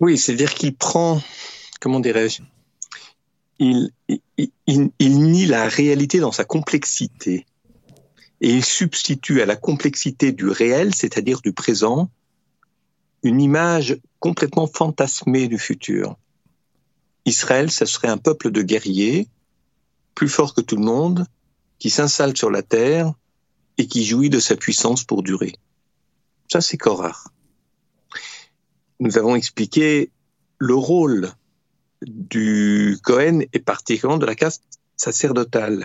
Oui, 0.00 0.16
c'est-à-dire 0.16 0.54
qu'il 0.54 0.74
prend, 0.74 1.20
comment 1.80 2.00
dirais-je, 2.00 2.40
il, 3.58 3.90
nie 4.98 5.46
la 5.46 5.68
réalité 5.68 6.18
dans 6.18 6.32
sa 6.32 6.44
complexité. 6.44 7.46
Et 8.40 8.50
il 8.50 8.64
substitue 8.64 9.40
à 9.40 9.46
la 9.46 9.56
complexité 9.56 10.32
du 10.32 10.48
réel, 10.48 10.94
c'est-à-dire 10.94 11.40
du 11.40 11.52
présent, 11.52 12.10
une 13.22 13.40
image 13.40 13.98
complètement 14.20 14.66
fantasmée 14.66 15.48
du 15.48 15.58
futur. 15.58 16.16
Israël, 17.26 17.70
ce 17.70 17.84
serait 17.84 18.08
un 18.08 18.18
peuple 18.18 18.50
de 18.50 18.62
guerriers, 18.62 19.28
plus 20.14 20.28
fort 20.28 20.54
que 20.54 20.60
tout 20.60 20.76
le 20.76 20.84
monde, 20.84 21.26
qui 21.78 21.90
s'installe 21.90 22.36
sur 22.36 22.50
la 22.50 22.62
terre 22.62 23.12
et 23.78 23.86
qui 23.86 24.06
jouit 24.06 24.30
de 24.30 24.38
sa 24.38 24.56
puissance 24.56 25.04
pour 25.04 25.22
durer. 25.22 25.54
Ça, 26.50 26.60
c'est 26.60 26.78
Korah. 26.78 27.18
Nous 29.00 29.18
avons 29.18 29.36
expliqué 29.36 30.10
le 30.58 30.74
rôle 30.74 31.30
du 32.02 32.98
Cohen 33.02 33.40
et 33.52 33.58
particulièrement 33.58 34.18
de 34.18 34.26
la 34.26 34.34
caste 34.34 34.62
sacerdotale. 34.96 35.84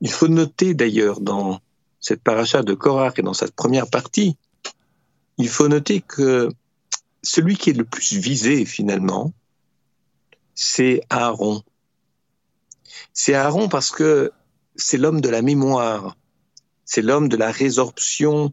Il 0.00 0.10
faut 0.10 0.28
noter 0.28 0.74
d'ailleurs 0.74 1.20
dans 1.20 1.60
cette 2.00 2.22
paracha 2.22 2.62
de 2.62 2.74
Korah 2.74 3.12
et 3.16 3.22
dans 3.22 3.32
cette 3.32 3.54
première 3.54 3.88
partie, 3.88 4.36
il 5.38 5.48
faut 5.48 5.68
noter 5.68 6.00
que 6.00 6.50
celui 7.22 7.56
qui 7.56 7.70
est 7.70 7.74
le 7.74 7.84
plus 7.84 8.16
visé 8.16 8.64
finalement, 8.66 9.32
c'est 10.54 11.02
Aaron. 11.10 11.62
C'est 13.12 13.34
Aaron 13.34 13.68
parce 13.68 13.90
que 13.90 14.32
c'est 14.76 14.98
l'homme 14.98 15.20
de 15.20 15.28
la 15.28 15.42
mémoire, 15.42 16.16
c'est 16.84 17.02
l'homme 17.02 17.28
de 17.28 17.36
la 17.36 17.50
résorption 17.50 18.52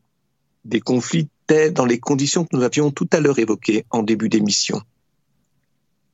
des 0.65 0.81
conflits 0.81 1.29
dans 1.73 1.85
les 1.85 1.99
conditions 1.99 2.45
que 2.45 2.55
nous 2.55 2.63
avions 2.63 2.91
tout 2.91 3.09
à 3.11 3.19
l'heure 3.19 3.39
évoquées 3.39 3.85
en 3.89 4.03
début 4.03 4.29
d'émission. 4.29 4.81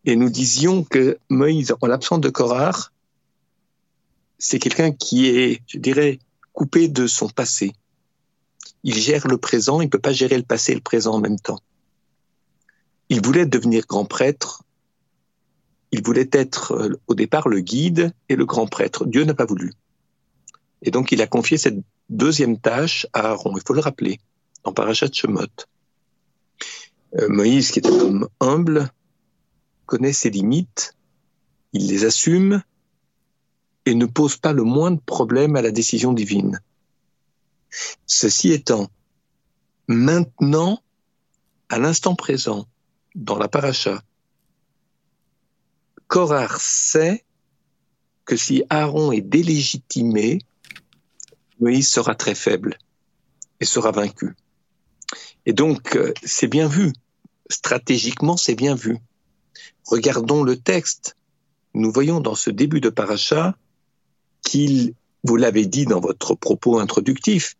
Et 0.05 0.15
nous 0.15 0.29
disions 0.29 0.83
que 0.83 1.17
Moïse, 1.29 1.75
en 1.81 1.87
l'absence 1.87 2.21
de 2.21 2.29
Korah, 2.29 2.89
c'est 4.37 4.59
quelqu'un 4.59 4.91
qui 4.91 5.27
est, 5.27 5.61
je 5.67 5.77
dirais, 5.77 6.19
coupé 6.53 6.87
de 6.87 7.07
son 7.07 7.27
passé. 7.27 7.73
Il 8.83 8.95
gère 8.95 9.27
le 9.27 9.37
présent, 9.37 9.81
il 9.81 9.85
ne 9.85 9.89
peut 9.89 9.99
pas 9.99 10.13
gérer 10.13 10.37
le 10.37 10.43
passé 10.43 10.71
et 10.71 10.75
le 10.75 10.81
présent 10.81 11.15
en 11.15 11.19
même 11.19 11.39
temps. 11.39 11.59
Il 13.09 13.21
voulait 13.21 13.45
devenir 13.45 13.85
grand 13.87 14.05
prêtre, 14.05 14.63
il 15.95 16.03
voulait 16.03 16.29
être 16.33 16.73
euh, 16.73 16.99
au 17.07 17.15
départ 17.15 17.47
le 17.47 17.61
guide 17.61 18.13
et 18.27 18.35
le 18.35 18.45
grand 18.45 18.67
prêtre. 18.67 19.05
Dieu 19.05 19.23
n'a 19.23 19.33
pas 19.33 19.45
voulu. 19.45 19.71
Et 20.81 20.91
donc 20.91 21.13
il 21.13 21.21
a 21.21 21.27
confié 21.27 21.57
cette 21.57 21.79
deuxième 22.09 22.59
tâche 22.59 23.07
à 23.13 23.29
Aaron. 23.29 23.55
Il 23.55 23.63
faut 23.65 23.73
le 23.73 23.79
rappeler, 23.79 24.19
en 24.65 24.73
Parashat 24.73 25.13
Shemot. 25.13 25.47
Euh, 27.17 27.29
Moïse, 27.29 27.71
qui 27.71 27.79
est 27.79 27.87
un 27.87 27.97
homme 27.97 28.27
humble, 28.41 28.91
connaît 29.85 30.11
ses 30.11 30.29
limites, 30.29 30.95
il 31.71 31.87
les 31.87 32.03
assume 32.03 32.61
et 33.85 33.95
ne 33.95 34.05
pose 34.05 34.35
pas 34.35 34.51
le 34.51 34.63
moindre 34.63 34.99
problème 34.99 35.55
à 35.55 35.61
la 35.61 35.71
décision 35.71 36.11
divine. 36.11 36.59
Ceci 38.05 38.51
étant, 38.51 38.89
maintenant, 39.87 40.81
à 41.69 41.79
l'instant 41.79 42.15
présent, 42.15 42.67
dans 43.15 43.37
la 43.37 43.47
paracha, 43.47 44.01
Korar 46.07 46.59
sait 46.59 47.23
que 48.25 48.35
si 48.35 48.63
Aaron 48.69 49.11
est 49.11 49.21
délégitimé, 49.21 50.39
Moïse 51.59 51.89
sera 51.89 52.15
très 52.15 52.35
faible 52.35 52.77
et 53.59 53.65
sera 53.65 53.91
vaincu. 53.91 54.35
Et 55.45 55.53
donc, 55.53 55.95
euh, 55.95 56.13
c'est 56.23 56.47
bien 56.47 56.67
vu. 56.67 56.91
Stratégiquement, 57.49 58.37
c'est 58.37 58.55
bien 58.55 58.75
vu. 58.75 58.97
Regardons 59.85 60.43
le 60.43 60.57
texte. 60.57 61.15
Nous 61.73 61.91
voyons 61.91 62.19
dans 62.19 62.35
ce 62.35 62.49
début 62.49 62.81
de 62.81 62.89
paracha 62.89 63.55
qu'il, 64.41 64.93
vous 65.23 65.35
l'avez 65.35 65.65
dit 65.65 65.85
dans 65.85 65.99
votre 65.99 66.33
propos 66.33 66.79
introductif, 66.79 67.55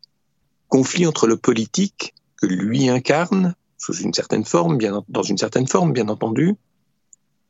conflit 0.68 1.06
entre 1.06 1.28
le 1.28 1.38
politique 1.38 2.16
que 2.38 2.48
lui 2.48 2.90
incarne 2.90 3.56
sous 3.78 3.94
une 3.94 4.14
certaine 4.14 4.46
forme, 4.46 4.78
dans 5.10 5.24
une 5.24 5.38
certaine 5.38 5.68
forme, 5.68 5.94
bien 5.94 6.10
entendu, 6.10 6.56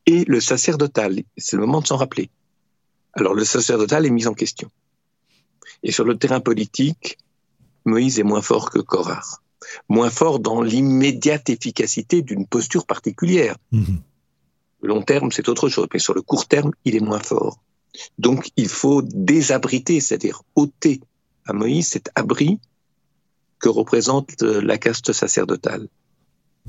et 0.05 0.25
le 0.25 0.39
sacerdotal. 0.39 1.23
C'est 1.37 1.55
le 1.55 1.65
moment 1.65 1.81
de 1.81 1.87
s'en 1.87 1.97
rappeler. 1.97 2.29
Alors 3.13 3.33
le 3.33 3.45
sacerdotal 3.45 4.05
est 4.05 4.11
mis 4.11 4.27
en 4.27 4.33
question. 4.33 4.69
Et 5.83 5.91
sur 5.91 6.03
le 6.03 6.17
terrain 6.17 6.39
politique, 6.39 7.17
Moïse 7.85 8.19
est 8.19 8.23
moins 8.23 8.41
fort 8.41 8.69
que 8.69 8.79
Korah. 8.79 9.23
Moins 9.89 10.09
fort 10.09 10.39
dans 10.39 10.61
l'immédiate 10.61 11.49
efficacité 11.49 12.21
d'une 12.21 12.45
posture 12.45 12.85
particulière. 12.85 13.57
Mhm. 13.71 14.01
Le 14.81 14.89
long 14.89 15.01
terme, 15.01 15.31
c'est 15.31 15.49
autre 15.49 15.69
chose, 15.69 15.87
mais 15.93 15.99
sur 15.99 16.13
le 16.13 16.21
court 16.21 16.47
terme, 16.47 16.71
il 16.83 16.95
est 16.95 16.99
moins 16.99 17.19
fort. 17.19 17.59
Donc 18.19 18.49
il 18.55 18.67
faut 18.67 19.01
désabriter, 19.01 20.01
c'est-à-dire 20.01 20.43
ôter 20.55 21.01
à 21.45 21.53
Moïse 21.53 21.87
cet 21.87 22.09
abri 22.15 22.59
que 23.59 23.69
représente 23.69 24.41
la 24.41 24.77
caste 24.77 25.13
sacerdotale 25.13 25.87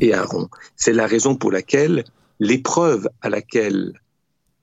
et 0.01 0.15
Aaron. 0.15 0.49
C'est 0.77 0.93
la 0.93 1.07
raison 1.07 1.37
pour 1.37 1.51
laquelle 1.51 2.05
l'épreuve 2.39 3.09
à 3.23 3.29
laquelle 3.29 4.01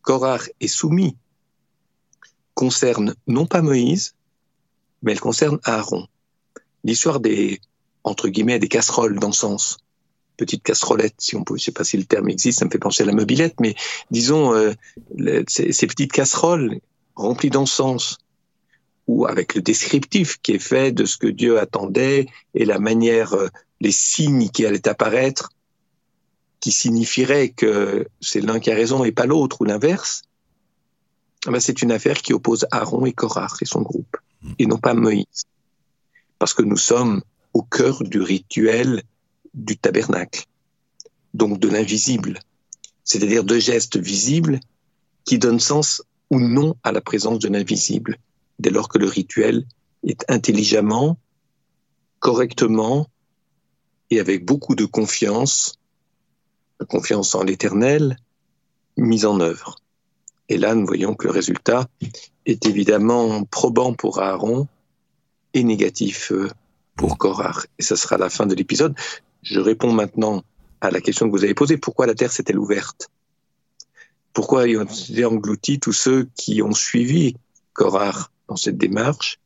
Korah 0.01 0.39
est 0.59 0.67
soumis 0.67 1.15
concerne 2.53 3.15
non 3.27 3.45
pas 3.45 3.61
Moïse, 3.61 4.13
mais 5.01 5.13
elle 5.13 5.19
concerne 5.19 5.59
Aaron. 5.63 6.07
L'histoire 6.83 7.19
des, 7.19 7.59
entre 8.03 8.27
guillemets, 8.27 8.59
des 8.59 8.67
casseroles 8.67 9.19
d'encens, 9.19 9.77
petites 10.37 10.63
casserolettes, 10.63 11.15
si 11.17 11.35
on 11.35 11.43
peut, 11.43 11.57
je 11.57 11.63
sais 11.63 11.71
pas 11.71 11.83
si 11.83 11.97
le 11.97 12.05
terme 12.05 12.29
existe, 12.29 12.59
ça 12.59 12.65
me 12.65 12.69
fait 12.69 12.79
penser 12.79 13.03
à 13.03 13.05
la 13.05 13.13
mobilette, 13.13 13.55
mais 13.59 13.75
disons, 14.11 14.53
euh, 14.53 14.73
ces, 15.47 15.71
ces, 15.71 15.87
petites 15.87 16.11
casseroles 16.11 16.79
remplies 17.15 17.49
d'encens, 17.49 18.17
ou 19.07 19.25
avec 19.25 19.55
le 19.55 19.61
descriptif 19.61 20.37
qui 20.41 20.53
est 20.53 20.59
fait 20.59 20.91
de 20.91 21.05
ce 21.05 21.17
que 21.17 21.27
Dieu 21.27 21.59
attendait 21.59 22.27
et 22.53 22.65
la 22.65 22.79
manière, 22.79 23.33
euh, 23.33 23.49
les 23.81 23.91
signes 23.91 24.49
qui 24.49 24.65
allaient 24.65 24.87
apparaître, 24.87 25.49
qui 26.63 26.71
signifieraient 26.71 27.49
que 27.49 28.07
c'est 28.21 28.39
l'un 28.39 28.61
qui 28.61 28.71
a 28.71 28.75
raison 28.75 29.03
et 29.03 29.11
pas 29.11 29.25
l'autre, 29.25 29.59
ou 29.59 29.65
l'inverse, 29.65 30.21
ah 31.45 31.51
ben 31.51 31.59
c'est 31.59 31.81
une 31.81 31.91
affaire 31.91 32.21
qui 32.21 32.31
oppose 32.31 32.65
Aaron 32.71 33.05
et 33.05 33.11
Korach 33.11 33.61
et 33.61 33.65
son 33.65 33.81
groupe, 33.81 34.15
et 34.59 34.65
non 34.65 34.77
pas 34.77 34.93
Moïse. 34.93 35.43
Parce 36.39 36.53
que 36.53 36.61
nous 36.61 36.77
sommes 36.77 37.21
au 37.53 37.63
cœur 37.63 38.01
du 38.03 38.21
rituel 38.21 39.03
du 39.53 39.75
tabernacle, 39.75 40.45
donc 41.33 41.59
de 41.59 41.67
l'invisible, 41.67 42.39
c'est-à-dire 43.03 43.43
de 43.43 43.59
gestes 43.59 43.97
visibles 43.97 44.61
qui 45.25 45.39
donnent 45.39 45.59
sens 45.59 46.01
ou 46.29 46.39
non 46.39 46.77
à 46.83 46.93
la 46.93 47.01
présence 47.01 47.39
de 47.39 47.49
l'invisible, 47.49 48.19
dès 48.59 48.69
lors 48.69 48.87
que 48.87 48.99
le 48.99 49.07
rituel 49.07 49.65
est 50.07 50.23
intelligemment, 50.31 51.17
correctement 52.19 53.09
et 54.11 54.21
avec 54.21 54.45
beaucoup 54.45 54.75
de 54.75 54.85
confiance, 54.85 55.77
confiance 56.85 57.35
en 57.35 57.43
l'éternel, 57.43 58.17
mis 58.97 59.25
en 59.25 59.39
œuvre. 59.39 59.75
Et 60.49 60.57
là, 60.57 60.75
nous 60.75 60.85
voyons 60.85 61.15
que 61.15 61.25
le 61.25 61.31
résultat 61.31 61.87
est 62.45 62.65
évidemment 62.65 63.43
probant 63.45 63.93
pour 63.93 64.21
Aaron 64.21 64.67
et 65.53 65.63
négatif 65.63 66.31
euh, 66.31 66.49
pour 66.95 67.17
Korach. 67.17 67.67
Et 67.79 67.83
ça 67.83 67.95
sera 67.95 68.17
la 68.17 68.29
fin 68.29 68.45
de 68.45 68.55
l'épisode. 68.55 68.95
Je 69.41 69.59
réponds 69.59 69.91
maintenant 69.91 70.43
à 70.81 70.91
la 70.91 71.01
question 71.01 71.27
que 71.27 71.31
vous 71.31 71.43
avez 71.43 71.53
posée. 71.53 71.77
Pourquoi 71.77 72.07
la 72.07 72.15
terre 72.15 72.31
s'est-elle 72.31 72.59
ouverte? 72.59 73.09
Pourquoi 74.33 74.63
ont 74.63 74.83
été 74.83 75.25
engloutis 75.25 75.79
tous 75.79 75.93
ceux 75.93 76.27
qui 76.35 76.61
ont 76.61 76.73
suivi 76.73 77.35
Korach 77.73 78.31
dans 78.47 78.55
cette 78.55 78.77
démarche, 78.77 79.39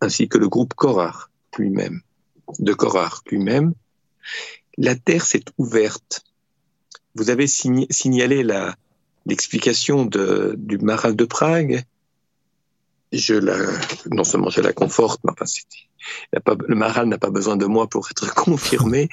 ainsi 0.00 0.28
que 0.28 0.38
le 0.38 0.48
groupe 0.48 0.74
Korach 0.74 1.28
lui-même, 1.58 2.02
de 2.60 2.72
Korach 2.72 3.20
lui-même? 3.30 3.74
La 4.76 4.94
terre 4.94 5.26
s'est 5.26 5.44
ouverte. 5.58 6.22
Vous 7.18 7.30
avez 7.30 7.48
signalé 7.48 8.46
l'explication 9.26 10.06
du 10.06 10.78
Maral 10.78 11.16
de 11.16 11.24
Prague, 11.24 11.82
je 13.10 13.34
non 14.14 14.22
seulement 14.22 14.50
je 14.50 14.60
la 14.60 14.72
conforte, 14.72 15.20
mais 15.24 15.32
enfin, 15.32 16.56
le 16.68 16.76
Maral 16.76 17.08
n'a 17.08 17.18
pas 17.18 17.30
besoin 17.30 17.56
de 17.56 17.66
moi 17.66 17.88
pour 17.88 18.08
être 18.08 18.32
confirmé, 18.46 19.08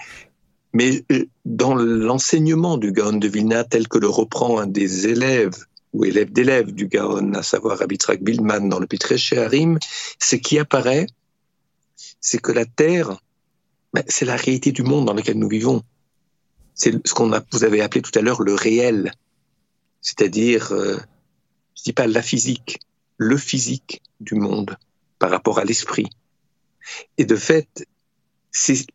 mais 0.71 1.03
euh, 1.12 1.25
dans 1.45 1.74
l'enseignement 1.74 2.77
du 2.77 2.91
Gaon 2.91 3.13
de 3.13 3.27
Vilna 3.27 3.63
tel 3.63 3.88
que 3.88 3.97
le 3.97 4.09
reprend 4.09 4.59
un 4.59 4.67
des 4.67 5.07
élèves 5.07 5.55
ou 5.93 6.05
élève 6.05 6.31
d'élèves 6.31 6.74
du 6.74 6.88
Gaon, 6.88 7.33
à 7.33 7.41
savoir 7.41 7.81
Abitrak 7.81 8.21
Bildman 8.21 8.69
dans 8.69 8.79
le 8.79 8.88
chez 9.17 9.39
Harim, 9.39 9.79
ce 10.19 10.35
qui 10.35 10.59
apparaît, 10.59 11.07
c'est 12.21 12.39
que 12.39 12.51
la 12.51 12.65
Terre, 12.65 13.17
ben, 13.93 14.03
c'est 14.07 14.25
la 14.25 14.35
réalité 14.35 14.71
du 14.71 14.83
monde 14.83 15.05
dans 15.05 15.13
lequel 15.13 15.39
nous 15.39 15.50
vivons. 15.50 15.81
C'est 16.75 17.08
ce 17.08 17.13
qu'on 17.13 17.34
a, 17.34 17.41
vous 17.51 17.63
avez 17.63 17.82
appelé 17.82 18.01
tout 18.01 18.17
à 18.17 18.22
l'heure 18.22 18.41
le 18.41 18.53
réel 18.53 19.12
c'est-à-dire, 20.05 20.72
euh, 20.72 20.98
je 21.75 21.84
dis 21.84 21.94
pas 21.94 22.05
la 22.05 22.22
physique, 22.22 22.79
le 23.17 23.38
physique 23.38 24.03
du 24.20 24.36
monde 24.36 24.77
par 25.17 25.32
rapport 25.32 25.58
à 25.58 25.65
l'esprit. 25.65 26.05
Et 27.17 27.25
de 27.25 27.36
fait, 27.36 27.88
c'est 28.51 28.86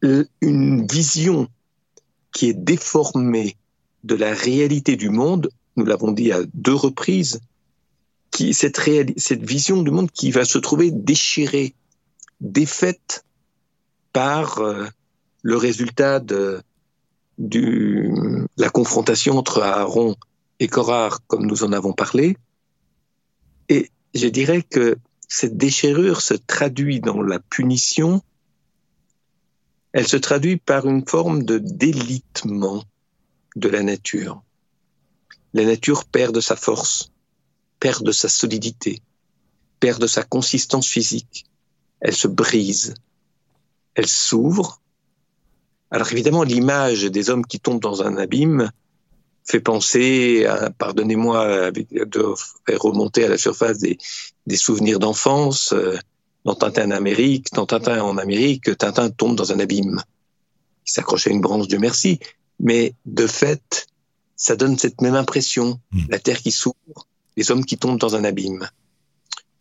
une 0.40 0.86
vision 0.86 1.48
qui 2.32 2.48
est 2.48 2.54
déformée 2.54 3.56
de 4.04 4.14
la 4.14 4.32
réalité 4.32 4.94
du 4.94 5.10
monde, 5.10 5.50
nous 5.74 5.84
l'avons 5.84 6.12
dit 6.12 6.30
à 6.30 6.42
deux 6.54 6.74
reprises, 6.74 7.40
qui, 8.30 8.54
cette, 8.54 8.80
cette 9.16 9.44
vision 9.44 9.82
du 9.82 9.90
monde 9.90 10.12
qui 10.12 10.30
va 10.30 10.44
se 10.44 10.58
trouver 10.58 10.92
déchirée, 10.92 11.74
défaite 12.40 13.24
par 14.12 14.58
euh, 14.58 14.86
le 15.42 15.56
résultat 15.56 16.20
de 16.20 16.62
du, 17.40 18.12
la 18.58 18.68
confrontation 18.68 19.38
entre 19.38 19.62
Aaron 19.62 20.14
et 20.60 20.68
Korach, 20.68 21.14
comme 21.26 21.46
nous 21.46 21.64
en 21.64 21.72
avons 21.72 21.94
parlé. 21.94 22.36
Et 23.70 23.90
je 24.14 24.28
dirais 24.28 24.62
que 24.62 24.98
cette 25.26 25.56
déchirure 25.56 26.20
se 26.20 26.34
traduit 26.34 27.00
dans 27.00 27.22
la 27.22 27.38
punition, 27.40 28.22
elle 29.92 30.06
se 30.06 30.18
traduit 30.18 30.58
par 30.58 30.86
une 30.86 31.06
forme 31.06 31.42
de 31.44 31.58
délitement 31.58 32.84
de 33.56 33.68
la 33.68 33.82
nature. 33.82 34.42
La 35.54 35.64
nature 35.64 36.04
perd 36.04 36.34
de 36.34 36.40
sa 36.40 36.56
force, 36.56 37.10
perd 37.80 38.04
de 38.04 38.12
sa 38.12 38.28
solidité, 38.28 39.00
perd 39.80 40.00
de 40.00 40.06
sa 40.06 40.22
consistance 40.22 40.86
physique. 40.86 41.46
Elle 42.00 42.14
se 42.14 42.28
brise, 42.28 42.94
elle 43.94 44.06
s'ouvre. 44.06 44.79
Alors 45.90 46.10
évidemment, 46.12 46.42
l'image 46.42 47.02
des 47.04 47.30
hommes 47.30 47.44
qui 47.44 47.60
tombent 47.60 47.80
dans 47.80 48.02
un 48.02 48.16
abîme, 48.16 48.70
fait 49.44 49.60
penser, 49.60 50.46
pardonnez-moi, 50.78 51.72
de 51.72 52.34
faire 52.66 52.80
remonter 52.80 53.24
à 53.24 53.28
la 53.28 53.38
surface 53.38 53.78
des, 53.78 53.98
des 54.46 54.56
souvenirs 54.56 54.98
d'enfance. 54.98 55.72
Euh, 55.72 55.96
dans 56.44 56.54
Tintin 56.54 56.88
en 56.88 56.92
Amérique, 56.92 57.52
dans 57.52 57.66
Tintin 57.66 58.02
en 58.02 58.16
Amérique, 58.16 58.76
Tintin 58.78 59.10
tombe 59.10 59.36
dans 59.36 59.52
un 59.52 59.60
abîme. 59.60 60.02
Il 60.86 60.90
s'accroche 60.90 61.26
à 61.26 61.30
une 61.30 61.42
branche, 61.42 61.68
de 61.68 61.76
merci. 61.76 62.18
Mais 62.58 62.94
de 63.04 63.26
fait, 63.26 63.86
ça 64.36 64.56
donne 64.56 64.78
cette 64.78 65.02
même 65.02 65.14
impression. 65.14 65.78
Hmm. 65.92 66.04
La 66.08 66.18
terre 66.18 66.38
qui 66.38 66.50
s'ouvre, 66.50 67.06
les 67.36 67.50
hommes 67.50 67.64
qui 67.64 67.76
tombent 67.76 68.00
dans 68.00 68.16
un 68.16 68.24
abîme. 68.24 68.68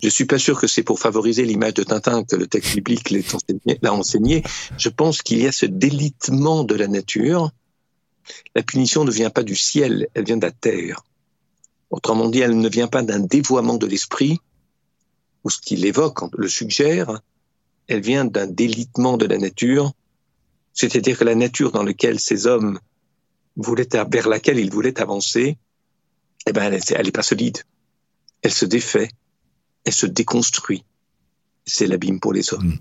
Je 0.02 0.10
suis 0.10 0.26
pas 0.26 0.40
sûr 0.40 0.60
que 0.60 0.68
c'est 0.68 0.84
pour 0.84 1.00
favoriser 1.00 1.44
l'image 1.44 1.74
de 1.74 1.84
Tintin 1.84 2.24
que 2.24 2.36
le 2.36 2.48
texte 2.48 2.74
biblique 2.76 3.10
l'a 3.82 3.94
enseigné. 3.94 4.44
Je 4.78 4.90
pense 4.90 5.22
qu'il 5.22 5.42
y 5.42 5.48
a 5.48 5.52
ce 5.52 5.66
délitement 5.66 6.64
de 6.64 6.76
la 6.76 6.88
nature 6.88 7.52
la 8.56 8.64
punition 8.64 9.04
ne 9.04 9.12
vient 9.12 9.30
pas 9.30 9.44
du 9.44 9.56
ciel, 9.56 10.08
elle 10.14 10.26
vient 10.26 10.38
de 10.38 10.46
la 10.46 10.52
terre. 10.52 11.04
Autrement 11.90 12.30
dit, 12.30 12.40
elle 12.40 12.58
ne 12.58 12.70
vient 12.70 12.88
pas 12.88 13.02
d'un 13.02 13.20
dévoiement 13.20 13.78
de 13.78 13.88
l'esprit, 13.88 14.40
ou 15.44 15.50
ce 15.50 15.60
qu'il 15.60 15.86
évoque, 15.86 16.20
le 16.38 16.48
suggère, 16.48 17.22
elle 17.88 18.02
vient 18.02 18.26
d'un 18.26 18.48
délitement 18.48 19.18
de 19.18 19.26
la 19.26 19.38
nature, 19.38 19.94
c'est-à-dire 20.74 21.18
que 21.18 21.24
la 21.24 21.36
nature 21.36 21.72
dans 21.72 21.84
laquelle 21.84 22.20
ces 22.20 22.46
hommes 22.46 22.80
voulaient, 23.56 23.88
vers 24.12 24.30
laquelle 24.30 24.60
ils 24.60 24.72
voulaient 24.72 25.00
avancer, 25.02 25.58
eh 26.46 26.52
ben, 26.52 26.72
elle 26.72 27.06
n'est 27.06 27.12
pas 27.12 27.24
solide. 27.24 27.64
Elle 28.42 28.54
se 28.54 28.66
défait, 28.66 29.10
elle 29.86 29.94
se 29.94 30.06
déconstruit. 30.06 30.84
C'est 31.66 31.88
l'abîme 31.88 32.20
pour 32.20 32.34
les 32.34 32.54
hommes. 32.54 32.80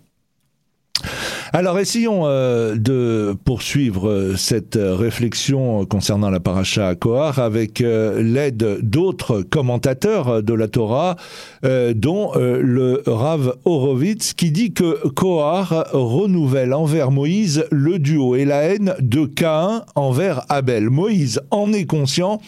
Alors 1.53 1.79
essayons 1.79 2.27
euh, 2.27 2.75
de 2.77 3.35
poursuivre 3.45 4.09
euh, 4.09 4.37
cette 4.37 4.77
euh, 4.77 4.95
réflexion 4.95 5.87
concernant 5.87 6.29
la 6.29 6.41
paracha 6.41 6.95
Kohar 6.95 7.39
avec 7.39 7.79
l'aide 7.79 8.81
d'autres 8.83 9.43
commentateurs 9.43 10.43
de 10.43 10.53
la 10.53 10.69
Torah, 10.69 11.17
dont 11.63 12.33
le 12.35 13.03
Rav 13.07 13.57
Horowitz, 13.65 14.33
qui 14.35 14.51
dit 14.51 14.73
que 14.73 15.07
Kohar 15.09 15.87
renouvelle 15.93 16.75
envers 16.75 17.11
Moïse 17.11 17.65
le 17.71 17.99
duo 17.99 18.37
et 18.37 18.45
la 18.45 18.63
haine 18.63 18.95
de 19.01 19.25
Caïn 19.27 19.85
envers 19.95 20.43
Abel. 20.49 20.91
Moïse 20.91 21.41
en 21.51 21.73
est 21.73 21.87
conscient, 21.87 22.41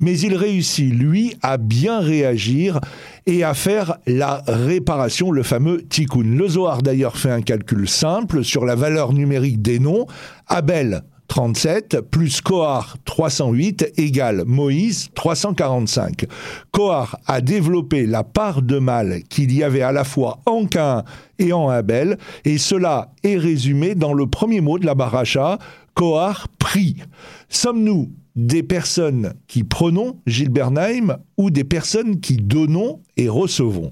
mais 0.00 0.18
il 0.18 0.34
réussit, 0.34 0.92
lui, 0.92 1.34
à 1.42 1.56
bien 1.56 2.00
réagir 2.00 2.80
et 3.28 3.44
à 3.44 3.52
faire 3.52 3.98
la 4.06 4.42
réparation, 4.46 5.30
le 5.30 5.42
fameux 5.42 5.82
tikkun. 5.82 6.22
Le 6.22 6.48
Zohar 6.48 6.80
d'ailleurs 6.80 7.18
fait 7.18 7.30
un 7.30 7.42
calcul 7.42 7.86
simple 7.86 8.42
sur 8.42 8.64
la 8.64 8.74
valeur 8.74 9.12
numérique 9.12 9.60
des 9.60 9.78
noms. 9.78 10.06
Abel 10.46 11.02
37 11.28 12.00
plus 12.10 12.40
Kohar 12.40 12.96
308 13.04 13.92
égale 13.98 14.44
Moïse 14.46 15.10
345. 15.14 16.24
Kohar 16.72 17.18
a 17.26 17.42
développé 17.42 18.06
la 18.06 18.24
part 18.24 18.62
de 18.62 18.78
mal 18.78 19.22
qu'il 19.28 19.52
y 19.52 19.62
avait 19.62 19.82
à 19.82 19.92
la 19.92 20.04
fois 20.04 20.38
en 20.46 20.64
Cain 20.64 21.04
et 21.38 21.52
en 21.52 21.68
Abel, 21.68 22.16
et 22.46 22.56
cela 22.56 23.12
est 23.22 23.36
résumé 23.36 23.94
dans 23.94 24.14
le 24.14 24.26
premier 24.26 24.62
mot 24.62 24.78
de 24.78 24.86
la 24.86 24.94
baracha, 24.94 25.58
Kohar 25.98 26.46
prie. 26.60 27.02
Sommes-nous 27.48 28.12
des 28.36 28.62
personnes 28.62 29.34
qui 29.48 29.64
prenons, 29.64 30.20
Gilbert 30.28 30.70
Naim, 30.70 31.18
ou 31.36 31.50
des 31.50 31.64
personnes 31.64 32.20
qui 32.20 32.36
donnons 32.36 33.02
et 33.16 33.28
recevons? 33.28 33.90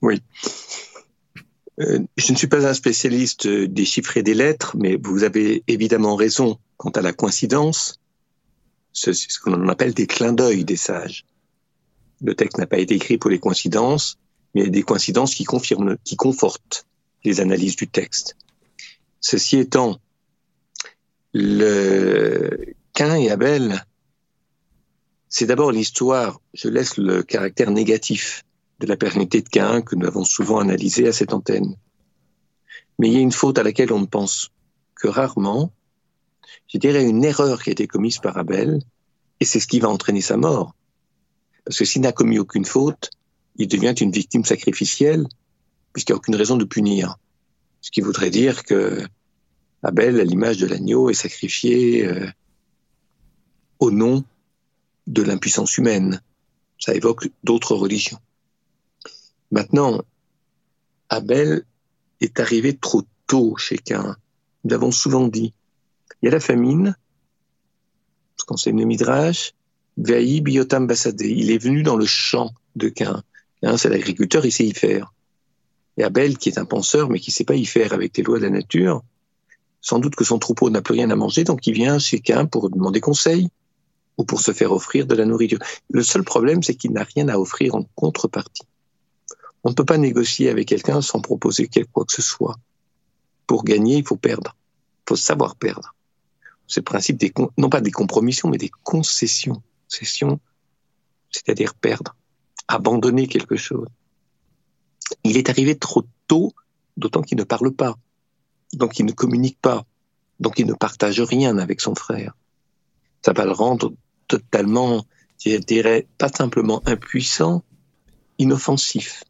Oui. 0.00 0.22
Euh, 1.80 1.98
je 2.16 2.32
ne 2.32 2.36
suis 2.36 2.46
pas 2.46 2.64
un 2.64 2.74
spécialiste 2.74 3.48
des 3.48 3.84
chiffres 3.84 4.16
et 4.16 4.22
des 4.22 4.34
lettres, 4.34 4.76
mais 4.76 4.96
vous 5.02 5.24
avez 5.24 5.64
évidemment 5.66 6.14
raison 6.14 6.60
quant 6.76 6.90
à 6.90 7.02
la 7.02 7.12
coïncidence. 7.12 7.98
C'est 8.92 9.14
ce 9.14 9.40
qu'on 9.40 9.68
appelle 9.68 9.94
des 9.94 10.06
clins 10.06 10.32
d'œil 10.32 10.64
des 10.64 10.76
sages. 10.76 11.24
Le 12.20 12.36
texte 12.36 12.58
n'a 12.58 12.68
pas 12.68 12.78
été 12.78 12.94
écrit 12.94 13.18
pour 13.18 13.30
les 13.30 13.40
coïncidences, 13.40 14.16
mais 14.54 14.70
des 14.70 14.84
coïncidences 14.84 15.34
qui 15.34 15.42
confirment, 15.42 15.96
qui 16.04 16.14
confortent 16.14 16.86
les 17.24 17.40
analyses 17.40 17.74
du 17.74 17.88
texte. 17.88 18.36
Ceci 19.22 19.58
étant, 19.58 20.00
le 21.32 22.74
Cain 22.92 23.14
et 23.14 23.30
Abel, 23.30 23.86
c'est 25.28 25.46
d'abord 25.46 25.70
l'histoire, 25.70 26.40
je 26.52 26.68
laisse 26.68 26.96
le 26.96 27.22
caractère 27.22 27.70
négatif 27.70 28.44
de 28.80 28.86
la 28.86 28.96
pérennité 28.96 29.40
de 29.40 29.48
Cain 29.48 29.80
que 29.80 29.94
nous 29.94 30.08
avons 30.08 30.24
souvent 30.24 30.58
analysé 30.58 31.06
à 31.06 31.12
cette 31.12 31.32
antenne. 31.32 31.76
Mais 32.98 33.08
il 33.08 33.14
y 33.14 33.16
a 33.16 33.20
une 33.20 33.32
faute 33.32 33.58
à 33.58 33.62
laquelle 33.62 33.92
on 33.92 34.00
ne 34.00 34.06
pense 34.06 34.50
que 34.96 35.06
rarement, 35.06 35.72
je 36.66 36.78
dirais 36.78 37.04
une 37.08 37.24
erreur 37.24 37.62
qui 37.62 37.70
a 37.70 37.72
été 37.72 37.86
commise 37.86 38.18
par 38.18 38.36
Abel, 38.36 38.80
et 39.38 39.44
c'est 39.44 39.60
ce 39.60 39.68
qui 39.68 39.78
va 39.78 39.88
entraîner 39.88 40.20
sa 40.20 40.36
mort. 40.36 40.74
Parce 41.64 41.78
que 41.78 41.84
s'il 41.84 42.02
n'a 42.02 42.12
commis 42.12 42.40
aucune 42.40 42.64
faute, 42.64 43.10
il 43.54 43.68
devient 43.68 43.94
une 44.00 44.10
victime 44.10 44.44
sacrificielle, 44.44 45.28
puisqu'il 45.92 46.12
n'y 46.12 46.16
a 46.16 46.18
aucune 46.18 46.34
raison 46.34 46.56
de 46.56 46.64
punir. 46.64 47.18
Ce 47.82 47.90
qui 47.90 48.00
voudrait 48.00 48.30
dire 48.30 48.64
que 48.64 49.04
Abel, 49.82 50.20
à 50.20 50.24
l'image 50.24 50.58
de 50.58 50.66
l'agneau, 50.66 51.10
est 51.10 51.14
sacrifié 51.14 52.06
euh, 52.06 52.26
au 53.80 53.90
nom 53.90 54.24
de 55.08 55.22
l'impuissance 55.22 55.76
humaine. 55.76 56.22
Ça 56.78 56.94
évoque 56.94 57.28
d'autres 57.42 57.74
religions. 57.74 58.20
Maintenant, 59.50 60.00
Abel 61.08 61.64
est 62.20 62.38
arrivé 62.38 62.76
trop 62.76 63.02
tôt 63.26 63.56
chez 63.56 63.76
Cain. 63.76 64.16
Nous 64.62 64.70
l'avons 64.70 64.92
souvent 64.92 65.26
dit. 65.26 65.52
Il 66.22 66.26
y 66.26 66.28
a 66.28 66.32
la 66.32 66.40
famine, 66.40 66.96
parce 68.36 68.44
qu'on 68.46 68.56
sait 68.56 68.70
le 68.70 68.84
Midrash, 68.84 69.54
Vaï 69.96 70.40
Biotam 70.40 70.88
Il 71.18 71.50
est 71.50 71.58
venu 71.58 71.82
dans 71.82 71.96
le 71.96 72.06
champ 72.06 72.52
de 72.76 72.88
Cain. 72.88 73.24
Cain, 73.60 73.76
c'est 73.76 73.88
l'agriculteur, 73.88 74.46
il 74.46 74.52
sait 74.52 74.64
y 74.64 74.72
faire. 74.72 75.12
Et 75.96 76.04
Abel, 76.04 76.38
qui 76.38 76.48
est 76.48 76.58
un 76.58 76.64
penseur, 76.64 77.10
mais 77.10 77.20
qui 77.20 77.30
ne 77.30 77.34
sait 77.34 77.44
pas 77.44 77.54
y 77.54 77.64
faire 77.64 77.92
avec 77.92 78.16
les 78.16 78.22
lois 78.22 78.38
de 78.38 78.44
la 78.44 78.50
nature, 78.50 79.02
sans 79.80 79.98
doute 79.98 80.14
que 80.14 80.24
son 80.24 80.38
troupeau 80.38 80.70
n'a 80.70 80.80
plus 80.80 80.94
rien 80.94 81.10
à 81.10 81.16
manger, 81.16 81.44
donc 81.44 81.66
il 81.66 81.74
vient 81.74 81.98
chez 81.98 82.20
Cain 82.20 82.46
pour 82.46 82.70
demander 82.70 83.00
conseil 83.00 83.48
ou 84.16 84.24
pour 84.24 84.40
se 84.40 84.52
faire 84.52 84.72
offrir 84.72 85.06
de 85.06 85.14
la 85.14 85.24
nourriture. 85.24 85.58
Le 85.90 86.02
seul 86.02 86.22
problème, 86.22 86.62
c'est 86.62 86.74
qu'il 86.74 86.92
n'a 86.92 87.04
rien 87.04 87.28
à 87.28 87.38
offrir 87.38 87.74
en 87.74 87.84
contrepartie. 87.94 88.66
On 89.64 89.70
ne 89.70 89.74
peut 89.74 89.84
pas 89.84 89.98
négocier 89.98 90.48
avec 90.48 90.68
quelqu'un 90.68 91.02
sans 91.02 91.20
proposer 91.20 91.68
quoi 91.92 92.04
que 92.04 92.12
ce 92.12 92.22
soit. 92.22 92.56
Pour 93.46 93.64
gagner, 93.64 93.98
il 93.98 94.06
faut 94.06 94.16
perdre. 94.16 94.56
Il 95.04 95.10
faut 95.10 95.16
savoir 95.16 95.56
perdre. 95.56 95.94
C'est 96.66 96.80
le 96.80 96.84
principe 96.84 97.18
des, 97.18 97.32
non 97.58 97.68
pas 97.68 97.80
des 97.80 97.90
compromissions, 97.90 98.48
mais 98.48 98.58
des 98.58 98.70
concessions. 98.82 99.62
Cession, 99.88 100.40
c'est-à-dire 101.30 101.74
perdre, 101.74 102.16
abandonner 102.66 103.26
quelque 103.26 103.56
chose. 103.56 103.88
Il 105.24 105.36
est 105.36 105.48
arrivé 105.50 105.76
trop 105.76 106.04
tôt, 106.26 106.52
d'autant 106.96 107.22
qu'il 107.22 107.38
ne 107.38 107.44
parle 107.44 107.72
pas, 107.72 107.96
donc 108.72 108.98
il 108.98 109.06
ne 109.06 109.12
communique 109.12 109.58
pas, 109.60 109.84
donc 110.40 110.58
il 110.58 110.66
ne 110.66 110.74
partage 110.74 111.20
rien 111.20 111.58
avec 111.58 111.80
son 111.80 111.94
frère. 111.94 112.34
Ça 113.24 113.32
va 113.32 113.44
le 113.44 113.52
rendre 113.52 113.92
totalement, 114.28 115.06
je 115.44 115.56
dirais, 115.58 116.06
pas 116.18 116.28
simplement 116.28 116.82
impuissant, 116.86 117.62
inoffensif 118.38 119.24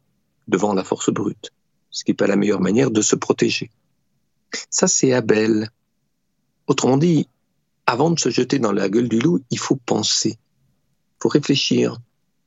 devant 0.47 0.73
la 0.73 0.83
force 0.83 1.11
brute, 1.11 1.51
ce 1.91 2.03
qui 2.03 2.11
n'est 2.11 2.15
pas 2.15 2.27
la 2.27 2.35
meilleure 2.35 2.61
manière 2.61 2.91
de 2.91 3.01
se 3.01 3.15
protéger. 3.15 3.69
Ça, 4.69 4.87
c'est 4.87 5.13
Abel. 5.13 5.69
Autrement 6.67 6.97
dit, 6.97 7.27
avant 7.85 8.11
de 8.11 8.19
se 8.19 8.29
jeter 8.29 8.59
dans 8.59 8.71
la 8.71 8.89
gueule 8.89 9.09
du 9.09 9.19
loup, 9.19 9.39
il 9.49 9.59
faut 9.59 9.75
penser, 9.75 10.37
il 10.39 11.21
faut 11.21 11.29
réfléchir. 11.29 11.97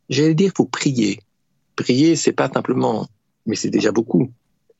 J'allais 0.08 0.34
dire, 0.34 0.52
il 0.52 0.56
faut 0.56 0.66
prier. 0.66 1.20
Prier, 1.74 2.16
c'est 2.16 2.32
pas 2.32 2.48
simplement, 2.48 3.08
mais 3.46 3.56
c'est 3.56 3.70
déjà 3.70 3.92
beaucoup, 3.92 4.30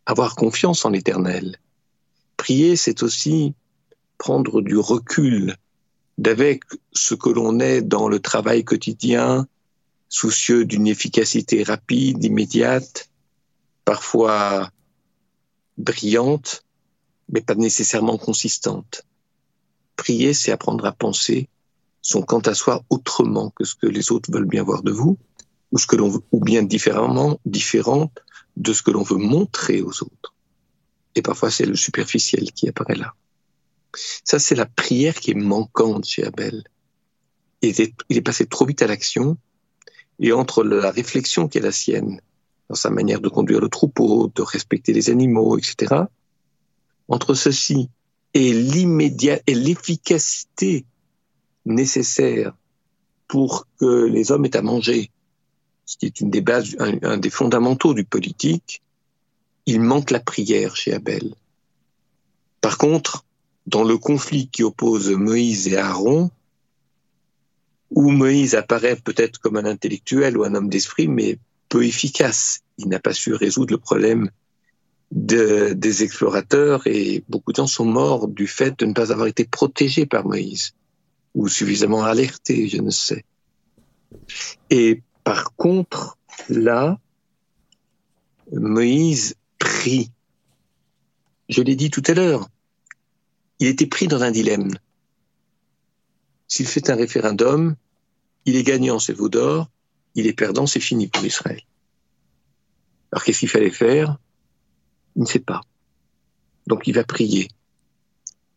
avoir 0.05 0.35
confiance 0.35 0.85
en 0.85 0.91
l'éternel. 0.91 1.59
Prier, 2.37 2.77
c'est 2.77 3.03
aussi 3.03 3.55
prendre 4.19 4.61
du 4.61 4.77
recul 4.77 5.57
d'avec 6.19 6.65
ce 6.93 7.15
que 7.15 7.29
l'on 7.29 7.61
est 7.61 7.83
dans 7.83 8.09
le 8.09 8.21
travail 8.21 8.65
quotidien, 8.65 9.47
soucieux 10.09 10.65
d'une 10.65 10.87
efficacité 10.87 11.63
rapide, 11.63 12.25
immédiate, 12.25 13.11
parfois 13.85 14.71
brillante, 15.79 16.63
mais 17.29 17.41
pas 17.41 17.55
nécessairement 17.55 18.17
consistante. 18.17 19.03
Prier, 19.97 20.35
c'est 20.35 20.53
apprendre 20.53 20.87
à 20.87 20.93
penser 20.93 21.49
son 22.03 22.23
quant 22.23 22.41
à 22.41 22.55
soi 22.55 22.83
autrement 22.89 23.51
que 23.51 23.65
ce 23.65 23.75
que 23.75 23.87
les 23.87 24.13
autres 24.13 24.31
veulent 24.31 24.47
bien 24.47 24.63
voir 24.63 24.83
de 24.83 24.93
vous, 24.93 25.19
ou 25.73 25.79
ou 26.31 26.41
bien 26.41 26.63
différemment, 26.63 27.41
différent 27.45 28.13
de 28.57 28.73
ce 28.73 28.83
que 28.83 28.91
l'on 28.91 29.03
veut 29.03 29.17
montrer 29.17 29.83
aux 29.83 30.03
autres. 30.03 30.35
Et 31.15 31.23
parfois, 31.23 31.51
c'est 31.51 31.67
le 31.67 31.77
superficiel 31.77 32.53
qui 32.53 32.69
apparaît 32.69 32.97
là. 32.97 33.15
Ça, 34.25 34.39
c'est 34.39 34.55
la 34.55 34.67
prière 34.67 35.15
qui 35.15 35.31
est 35.31 35.35
manquante 35.35 36.05
chez 36.05 36.25
Abel. 36.25 36.65
Il 37.63 37.81
est, 37.81 37.95
il 38.09 38.17
est 38.17 38.23
passé 38.23 38.47
trop 38.47 38.67
vite 38.67 38.83
à 38.83 38.87
l'action, 38.87 39.39
et 40.19 40.33
entre 40.33 40.65
la 40.65 40.91
réflexion 40.91 41.49
qui 41.49 41.59
est 41.59 41.63
la 41.63 41.73
sienne, 41.73 42.21
dans 42.69 42.75
sa 42.75 42.91
manière 42.91 43.21
de 43.21 43.29
conduire 43.29 43.61
le 43.61 43.69
troupeau, 43.69 44.31
de 44.35 44.43
respecter 44.43 44.93
les 44.93 45.11
animaux, 45.11 45.59
etc., 45.59 46.03
entre 47.09 47.35
ceci 47.35 47.89
et 48.35 48.53
l'immédiat 48.53 49.41
et 49.47 49.55
l'efficacité 49.55 50.85
nécessaire 51.65 52.55
pour 53.29 53.67
que 53.79 54.05
les 54.07 54.31
hommes 54.31 54.45
aient 54.45 54.57
à 54.57 54.63
manger, 54.63 55.11
ce 55.87 55.97
qui 55.97 56.07
est 56.07 56.21
une 56.21 56.31
des 56.31 56.43
bases, 56.43 56.77
un 56.79 57.17
des 57.17 57.31
fondamentaux 57.31 57.95
du 57.95 58.05
politique, 58.05 58.83
il 59.67 59.81
manque 59.81 60.11
la 60.11 60.21
prière 60.21 60.77
chez 60.77 60.93
Abel. 60.93 61.35
Par 62.61 62.79
contre, 62.79 63.25
dans 63.67 63.85
le 63.85 63.99
conflit 63.99 64.49
qui 64.49 64.63
oppose 64.63 65.11
Moïse 65.11 65.69
et 65.69 65.77
Aaron, 65.77 66.31
où 67.91 68.11
Moïse 68.11 68.55
apparaît 68.55 68.97
peut-être 68.97 69.39
comme 69.39 69.57
un 69.57 69.65
intellectuel 69.65 70.37
ou 70.37 70.45
un 70.45 70.55
homme 70.55 70.69
d'esprit, 70.69 71.09
mais 71.09 71.39
peu 71.69 71.85
efficace. 71.85 72.61
Il 72.79 72.89
n'a 72.89 72.99
pas 72.99 73.13
su 73.13 73.35
résoudre 73.35 73.73
le 73.73 73.79
problème 73.79 74.31
de, 75.13 75.73
des 75.73 76.03
explorateurs 76.03 76.87
et 76.87 77.25
beaucoup 77.29 77.53
de 77.53 77.57
gens 77.57 77.67
sont 77.67 77.85
morts 77.85 78.29
du 78.29 78.47
fait 78.47 78.79
de 78.79 78.87
ne 78.87 78.93
pas 78.93 79.13
avoir 79.13 79.29
été 79.29 79.45
protégés 79.45 80.07
par 80.07 80.27
Moïse 80.27 80.75
ou 81.35 81.49
suffisamment 81.49 82.03
alertés, 82.03 82.69
je 82.69 82.81
ne 82.81 82.91
sais. 82.91 83.25
Et 84.71 85.03
par 85.27 85.57
contre, 85.57 86.17
là, 86.49 87.01
Moïse 88.53 89.35
prie. 89.59 90.13
Je 91.49 91.63
l'ai 91.63 91.75
dit 91.75 91.91
tout 91.91 92.03
à 92.07 92.15
l'heure, 92.15 92.49
il 93.59 93.67
était 93.67 93.89
pris 93.89 94.07
dans 94.07 94.23
un 94.23 94.31
dilemme. 94.31 94.71
S'il 96.47 96.69
fait 96.69 96.91
un 96.91 96.95
référendum, 96.95 97.75
il 98.45 98.55
est 98.55 98.63
gagnant, 98.63 99.01
c'est 99.01 99.15
veau 99.15 99.29
d'or, 99.29 99.69
il 100.15 100.29
est 100.29 100.33
perdant, 100.33 100.69
c'est 100.69 100.79
fini 100.79 101.09
pour 101.09 101.25
Israël. 101.25 101.61
Alors 103.11 103.25
qu'est-ce 103.25 103.41
qu'il 103.41 103.49
fallait 103.49 103.71
faire? 103.73 104.19
Il 105.17 105.23
ne 105.23 105.27
sait 105.27 105.41
pas. 105.41 105.63
Donc 106.69 106.87
il 106.87 106.95
va 106.95 107.03
prier. 107.03 107.49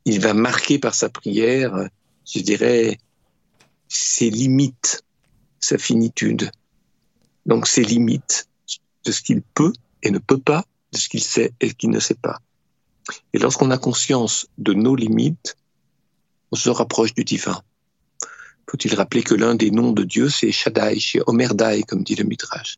Il 0.05 0.21
va 0.21 0.35
marquer 0.35 0.77
par 0.77 0.93
sa 0.93 1.09
prière, 1.09 1.89
je 2.31 2.41
dirais, 2.41 2.99
ses 3.87 4.29
limites, 4.29 5.03
sa 5.59 5.79
finitude. 5.79 6.51
Donc 7.49 7.65
ses 7.67 7.83
limites 7.83 8.47
de 9.05 9.11
ce 9.11 9.23
qu'il 9.23 9.41
peut 9.41 9.73
et 10.03 10.11
ne 10.11 10.19
peut 10.19 10.37
pas, 10.37 10.63
de 10.93 10.99
ce 10.99 11.09
qu'il 11.09 11.23
sait 11.23 11.51
et 11.59 11.73
qu'il 11.73 11.89
ne 11.89 11.99
sait 11.99 12.13
pas. 12.13 12.39
Et 13.33 13.39
lorsqu'on 13.39 13.71
a 13.71 13.79
conscience 13.79 14.45
de 14.59 14.73
nos 14.73 14.95
limites, 14.95 15.57
on 16.51 16.55
se 16.55 16.69
rapproche 16.69 17.15
du 17.15 17.23
divin. 17.23 17.59
Faut-il 18.69 18.93
rappeler 18.93 19.23
que 19.23 19.33
l'un 19.33 19.55
des 19.55 19.71
noms 19.71 19.93
de 19.93 20.03
Dieu, 20.03 20.29
c'est 20.29 20.51
Shaddai, 20.51 20.99
chez 20.99 21.21
Omerdai, 21.25 21.81
comme 21.87 22.03
dit 22.03 22.13
le 22.13 22.23
Midrash. 22.23 22.77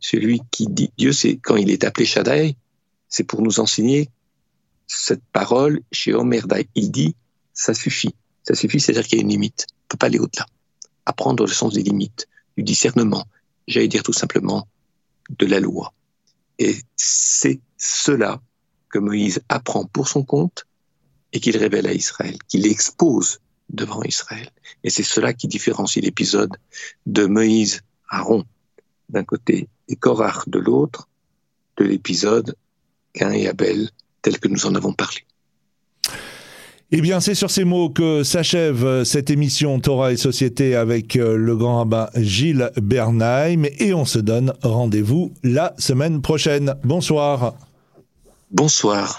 Celui 0.00 0.40
qui 0.50 0.66
dit 0.66 0.90
Dieu, 0.98 1.12
c'est 1.12 1.36
quand 1.36 1.54
il 1.54 1.70
est 1.70 1.84
appelé 1.84 2.04
Shaddai, 2.04 2.56
c'est 3.08 3.22
pour 3.22 3.40
nous 3.40 3.60
enseigner 3.60 4.10
cette 4.88 5.22
parole 5.32 5.80
chez 5.92 6.12
Omerdai. 6.12 6.68
Il 6.74 6.90
dit, 6.90 7.14
ça 7.54 7.72
suffit. 7.72 8.16
Ça 8.42 8.56
suffit, 8.56 8.80
c'est-à-dire 8.80 9.06
qu'il 9.06 9.18
y 9.18 9.20
a 9.20 9.22
une 9.22 9.30
limite. 9.30 9.66
On 9.70 9.74
ne 9.74 9.88
peut 9.90 9.98
pas 9.98 10.06
aller 10.06 10.18
au-delà. 10.18 10.46
Apprendre 11.06 11.46
le 11.46 11.52
sens 11.52 11.74
des 11.74 11.84
limites, 11.84 12.26
du 12.56 12.64
discernement. 12.64 13.24
J'allais 13.68 13.86
dire 13.86 14.02
tout 14.02 14.14
simplement 14.14 14.66
de 15.38 15.46
la 15.46 15.60
loi. 15.60 15.92
Et 16.58 16.74
c'est 16.96 17.60
cela 17.76 18.40
que 18.88 18.98
Moïse 18.98 19.42
apprend 19.48 19.84
pour 19.84 20.08
son 20.08 20.24
compte 20.24 20.66
et 21.32 21.38
qu'il 21.40 21.56
révèle 21.56 21.86
à 21.86 21.92
Israël, 21.92 22.36
qu'il 22.48 22.66
expose 22.66 23.40
devant 23.68 24.02
Israël. 24.02 24.50
Et 24.82 24.90
c'est 24.90 25.02
cela 25.02 25.34
qui 25.34 25.46
différencie 25.46 26.02
l'épisode 26.02 26.56
de 27.04 27.26
Moïse 27.26 27.82
Aaron 28.08 28.44
d'un 29.10 29.24
côté 29.24 29.68
et 29.88 29.96
Korach 29.96 30.48
de 30.48 30.58
l'autre 30.58 31.08
de 31.76 31.84
l'épisode 31.84 32.56
Cain 33.12 33.32
et 33.32 33.48
Abel 33.48 33.90
tel 34.22 34.40
que 34.40 34.48
nous 34.48 34.64
en 34.64 34.74
avons 34.74 34.94
parlé. 34.94 35.26
Eh 36.90 37.02
bien, 37.02 37.20
c'est 37.20 37.34
sur 37.34 37.50
ces 37.50 37.64
mots 37.64 37.90
que 37.90 38.22
s'achève 38.22 39.04
cette 39.04 39.28
émission 39.28 39.78
Torah 39.78 40.12
et 40.12 40.16
Société 40.16 40.74
avec 40.74 41.16
euh, 41.16 41.36
le 41.36 41.54
grand 41.54 41.78
rabbin 41.78 42.08
Gilles 42.16 42.70
Bernheim 42.80 43.64
et 43.78 43.92
on 43.92 44.06
se 44.06 44.18
donne 44.18 44.54
rendez-vous 44.62 45.30
la 45.42 45.74
semaine 45.76 46.22
prochaine. 46.22 46.76
Bonsoir. 46.84 47.52
Bonsoir. 48.50 49.16